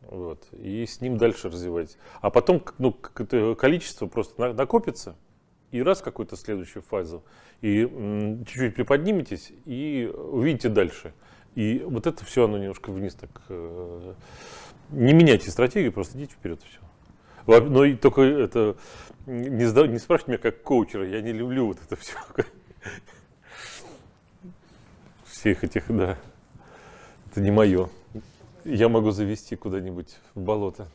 [0.03, 0.47] Вот.
[0.53, 1.97] И с ним дальше развивайте.
[2.21, 5.17] А потом ну, количество просто накопится,
[5.71, 7.23] и раз какую-то следующую фазу,
[7.61, 7.85] и
[8.47, 11.15] чуть-чуть приподниметесь, и увидите дальше.
[11.55, 13.43] И вот это все, оно немножко вниз так...
[13.49, 14.15] э,
[14.91, 16.81] Не меняйте стратегию, просто идите вперед все.
[17.47, 18.77] Но и только это...
[19.27, 22.15] Не, сда- не спрашивайте меня как коучера, я не люблю вот это все.
[25.25, 26.19] Всех этих, да.
[27.31, 27.89] Это не мое.
[28.65, 30.89] Я могу завести куда-нибудь в болото.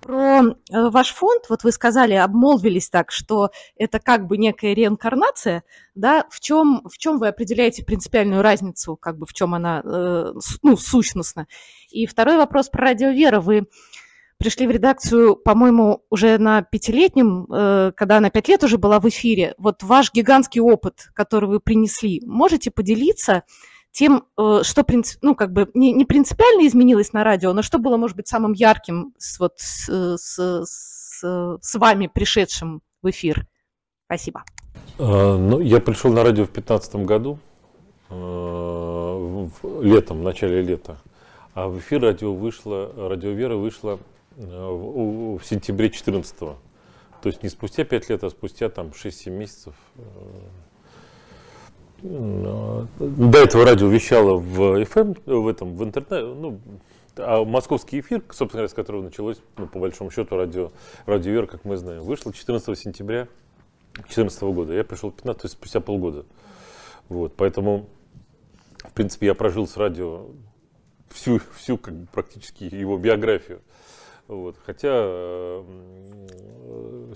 [0.00, 5.62] Про э, ваш фонд, вот вы сказали, обмолвились так, что это как бы некая реинкарнация,
[5.94, 10.32] да, в чем, в чем вы определяете принципиальную разницу, как бы в чем она, э,
[10.62, 11.46] ну, сущностно?
[11.90, 13.40] И второй вопрос про радио Вера.
[13.40, 13.66] Вы
[14.40, 19.06] пришли в редакцию, по-моему, уже на пятилетнем, э, когда она пять лет уже была в
[19.08, 19.54] эфире.
[19.58, 23.42] Вот ваш гигантский опыт, который вы принесли, можете поделиться
[23.92, 24.82] тем, э, что
[25.20, 29.12] ну, как бы не, принципиально изменилось на радио, но что было, может быть, самым ярким
[29.18, 33.46] с, вот, с, с- с- вами, пришедшим в эфир?
[34.06, 34.44] Спасибо.
[34.98, 37.38] А, Ну, я пришел на радио в 2015 году,
[38.08, 39.48] э,
[39.82, 40.96] летом, в начале лета.
[41.54, 46.56] А в эфир радио вышло, радио Вера вышла э, в, сентябре 2014 То
[47.24, 49.74] есть не спустя 5 лет, а спустя там 6-7 месяцев.
[49.96, 50.02] Э,
[52.02, 56.60] э, До этого радио вещало в FM, в этом, в интернете, ну,
[57.16, 60.72] а московский эфир, собственно говоря, с которого началось, ну, по большому счету, радио,
[61.06, 63.28] радио Вера, как мы знаем, вышло 14 сентября
[63.94, 64.72] 2014 года.
[64.72, 66.24] Я пришел в 15, то есть спустя полгода.
[67.08, 67.88] Вот, поэтому,
[68.78, 70.26] в принципе, я прожил с радио
[71.10, 73.60] всю, всю как бы, практически его биографию.
[74.30, 74.56] Вот.
[74.64, 75.64] Хотя э,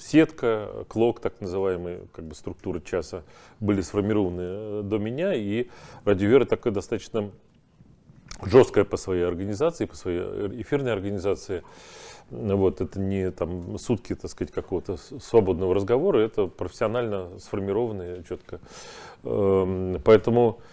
[0.00, 3.22] сетка, клок, так называемые, как бы структуры часа,
[3.60, 5.68] были сформированы э, до меня, и
[6.04, 7.30] радио Вера такое достаточно
[8.42, 11.62] жесткая по своей организации, по своей э, эфирной организации.
[12.30, 18.58] Вот, это не там сутки, так сказать, какого-то свободного разговора, это профессионально сформированные четко.
[19.22, 20.64] Эм, Поэтому, м,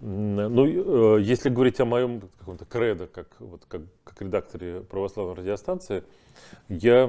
[0.00, 6.04] ну, э, если говорить о моем каком-то кредо, как, вот, как, как редакторе православной радиостанции,
[6.68, 7.06] я,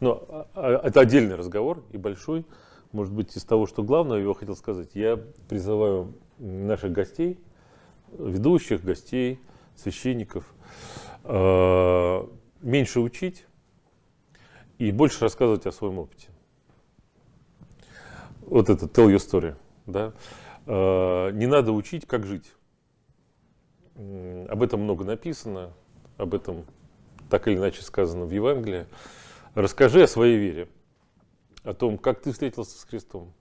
[0.00, 2.44] ну, а- а- это отдельный разговор и большой,
[2.92, 5.16] может быть, из того, что главное, я хотел сказать, я
[5.48, 7.38] призываю наших гостей,
[8.12, 9.40] ведущих, гостей,
[9.76, 10.52] священников,
[11.24, 12.26] э,
[12.62, 13.46] меньше учить
[14.78, 16.28] и больше рассказывать о своем опыте.
[18.40, 19.54] Вот это tell your story.
[19.86, 20.12] Да?
[20.66, 22.52] Э, Не надо учить, как жить.
[23.94, 25.72] Об этом много написано,
[26.16, 26.64] об этом
[27.30, 28.86] так или иначе сказано в Евангелии.
[29.54, 30.68] Расскажи о своей вере,
[31.62, 33.32] о том, как ты встретился с Христом,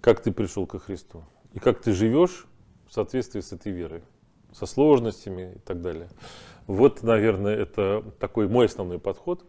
[0.00, 2.46] как ты пришел ко Христу и как ты живешь
[2.86, 4.02] в соответствии с этой верой,
[4.52, 6.08] со сложностями и так далее.
[6.66, 9.44] Вот, наверное, это такой мой основной подход.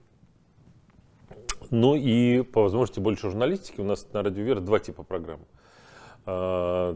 [1.70, 3.80] Ну и по возможности больше журналистики.
[3.80, 5.42] У нас на Радио Вера два типа программ.
[6.32, 6.95] А,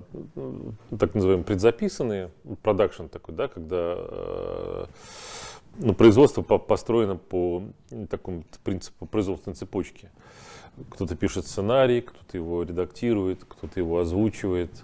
[1.00, 2.30] так называемые предзаписанные,
[2.62, 4.86] продакшн такой, да, когда э,
[5.80, 7.64] ну, производство по- построено по
[8.12, 10.12] такому принципу производственной цепочки.
[10.92, 14.84] Кто-то пишет сценарий, кто-то его редактирует, кто-то его озвучивает,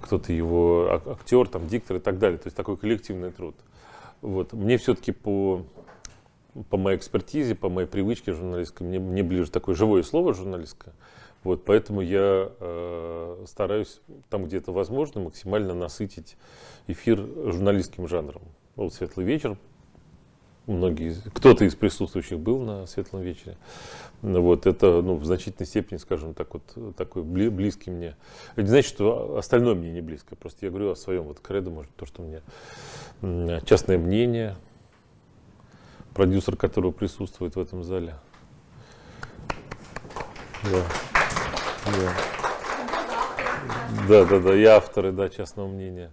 [0.00, 2.38] кто-то его ак- актер, там, диктор и так далее.
[2.38, 3.56] То есть такой коллективный труд.
[4.20, 4.52] Вот.
[4.52, 5.64] Мне все-таки по,
[6.70, 10.94] по моей экспертизе, по моей привычке журналистской, мне, мне ближе такое живое слово журналистское.
[11.44, 16.36] Вот, поэтому я э, стараюсь там, где это возможно, максимально насытить
[16.86, 18.42] эфир журналистским жанром.
[18.76, 19.56] Вот «Светлый вечер»,
[20.66, 23.56] многие, кто-то из присутствующих был на «Светлом вечере».
[24.22, 28.16] Вот, это ну, в значительной степени, скажем так, вот, такой бли- близкий мне.
[28.52, 30.36] Это не значит, что остальное мне не близко.
[30.36, 34.54] Просто я говорю о своем вот кредо, может, то, что мне частное мнение,
[36.14, 38.14] продюсер, которого присутствует в этом зале.
[40.70, 41.21] Да.
[41.86, 42.12] Да.
[44.08, 46.12] Да, да, да, и авторы, да, частного мнения.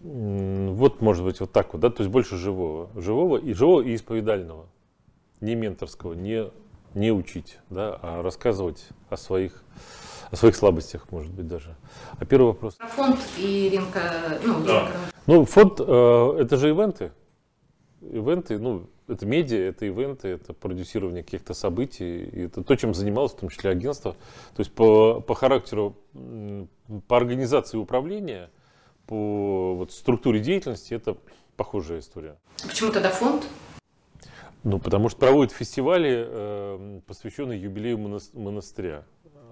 [0.00, 2.90] Вот, может быть, вот так вот, да, то есть больше живого.
[2.94, 4.66] Живого и живого и исповедального.
[5.40, 6.50] Не менторского, не,
[6.94, 9.62] не учить, да, а рассказывать о своих,
[10.30, 11.76] о своих слабостях, может быть, даже.
[12.18, 12.74] А первый вопрос.
[12.74, 14.88] Про фонд и ринка, ну, Да.
[15.26, 17.12] Ну, фонд, э, это же ивенты.
[18.00, 22.24] Ивенты, ну, это медиа, это ивенты, это продюсирование каких-то событий.
[22.24, 24.12] И это то, чем занималось, в том числе агентство.
[24.54, 25.96] То есть по, по характеру,
[27.08, 28.50] по организации управления,
[29.06, 31.16] по вот, структуре деятельности, это
[31.56, 32.36] похожая история.
[32.66, 33.46] Почему тогда фонд?
[34.64, 39.04] Ну, потому что проводят фестивали, э, посвященные юбилею монас- монастыря,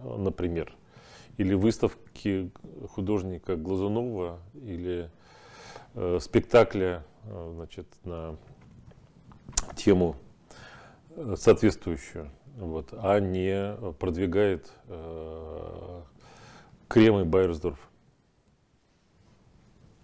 [0.03, 0.75] э, например.
[1.37, 2.51] Или выставки
[2.91, 5.11] художника Глазунова, или
[5.95, 8.37] э, спектакля э, значит, на
[9.75, 10.17] тему
[11.11, 16.03] э, соответствующую, вот, а не продвигает э,
[16.89, 17.79] Крем Байерсдорф.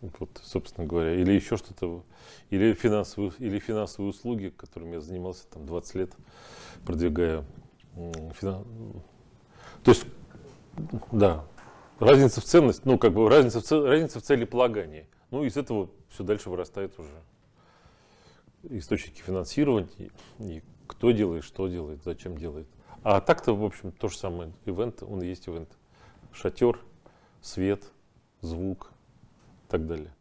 [0.01, 2.05] Вот, собственно говоря, или еще что-то,
[2.49, 6.13] или финансовые, или финансовые услуги, которыми я занимался там 20 лет,
[6.87, 7.45] продвигая.
[7.95, 8.65] Финан...
[9.85, 10.07] То есть,
[11.13, 11.45] да,
[11.99, 15.07] разница в ценности, ну, как бы разница в, разница в целеполагании.
[15.31, 17.11] Ну, из этого все дальше вырастает уже
[18.63, 22.69] источники финансирования, и кто делает, что делает, зачем делает.
[23.03, 24.53] А так-то, в общем, то же самое.
[24.67, 25.71] Ивент, он и есть ивент.
[26.33, 26.79] Шатер,
[27.41, 27.85] свет,
[28.41, 28.93] звук
[29.67, 30.15] и так далее.